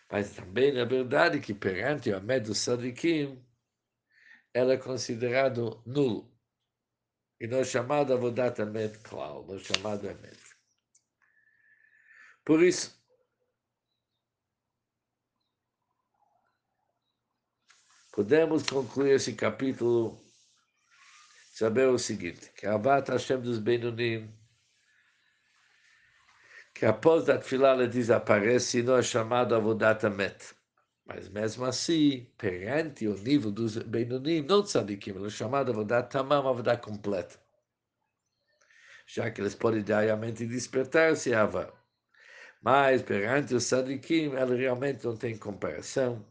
Mas 0.09 0.35
também 0.35 0.77
é 0.77 0.85
verdade 0.85 1.39
que 1.41 1.53
perante 1.53 2.09
o 2.09 2.17
Amed 2.17 2.47
do 2.47 2.55
Sadikim, 2.55 3.45
ela 4.53 4.73
é 4.73 4.77
considerado 4.77 5.83
nulo. 5.85 6.33
E 7.39 7.47
não 7.47 7.59
é 7.59 7.63
chamado 7.63 8.13
Avodat 8.13 8.61
Amed 8.61 8.99
Klal, 8.99 9.45
não 9.45 9.55
é 9.55 9.59
chamado 9.59 10.09
Amed. 10.09 10.39
Por 12.45 12.63
isso, 12.63 12.97
podemos 18.13 18.63
concluir 18.63 19.15
esse 19.15 19.35
capítulo 19.35 20.17
saber 21.51 21.87
o 21.87 21.97
seguinte, 21.97 22.51
que 22.53 22.65
Avat 22.65 23.09
Hashem 23.09 23.41
dos 23.41 23.59
Benonim 23.59 24.31
que 26.77 26.85
após 26.85 27.27
a 27.27 27.39
Tfilah 27.39 27.69
ela 27.69 27.87
desaparece 27.87 28.79
e 28.79 28.83
não 28.83 28.97
é 28.97 29.01
chamado 29.01 29.55
Avodat 29.55 30.05
Amet. 30.05 30.55
Mas 31.05 31.27
mesmo 31.27 31.65
assim, 31.65 32.31
perante 32.37 33.07
o 33.07 33.17
nível 33.17 33.51
dos 33.51 33.77
Benonim, 33.77 34.41
não 34.43 34.61
tzadikim, 34.61 35.11
ele 35.11 35.25
é 35.27 35.29
chamado 35.29 35.71
Avodat 35.71 36.11
Tamam, 36.11 36.47
Avodat 36.47 36.81
completa. 36.81 37.39
Já 39.07 39.31
que 39.31 39.41
eles 39.41 39.55
podem 39.55 39.81
diariamente 39.83 40.45
despertar-se 40.45 41.33
a. 41.33 41.49
Mas 42.61 43.01
perante 43.01 43.55
os 43.55 43.65
tzadikim, 43.65 44.35
ela 44.35 44.55
realmente 44.55 45.03
não 45.03 45.17
tem 45.17 45.35
comparação. 45.37 46.23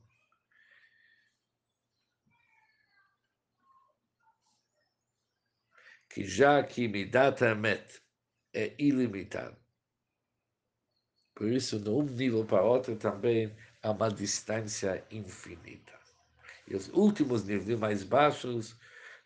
Que 6.09 6.25
já 6.25 6.63
que 6.63 6.87
Midat 6.87 7.43
Amet 7.45 8.01
é 8.55 8.75
ilimitado 8.79 9.66
por 11.37 11.53
isso, 11.53 11.79
de 11.79 11.91
um 11.91 12.03
nível 12.03 12.47
para 12.47 12.63
outro 12.63 12.97
também 12.97 13.55
há 13.83 13.91
uma 13.91 14.09
distância 14.09 15.05
infinita. 15.11 15.93
E 16.67 16.75
os 16.75 16.89
últimos 16.89 17.45
níveis 17.45 17.79
mais 17.79 18.03
baixos 18.03 18.75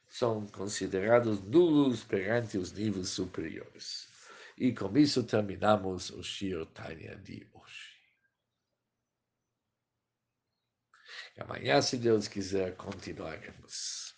são 0.08 0.44
considerados 0.48 1.40
nulos 1.40 2.02
perante 2.02 2.58
os 2.58 2.72
níveis 2.72 3.10
superiores. 3.10 4.08
E 4.58 4.74
com 4.74 4.98
isso 4.98 5.22
terminamos 5.22 6.10
o 6.10 6.20
Shir 6.20 6.66
Tanya 6.74 7.14
de 7.14 7.46
hoje. 7.54 7.90
E 11.36 11.40
amanhã, 11.40 11.80
se 11.80 11.96
Deus 11.96 12.26
quiser, 12.26 12.74
continuaremos. 12.74 14.09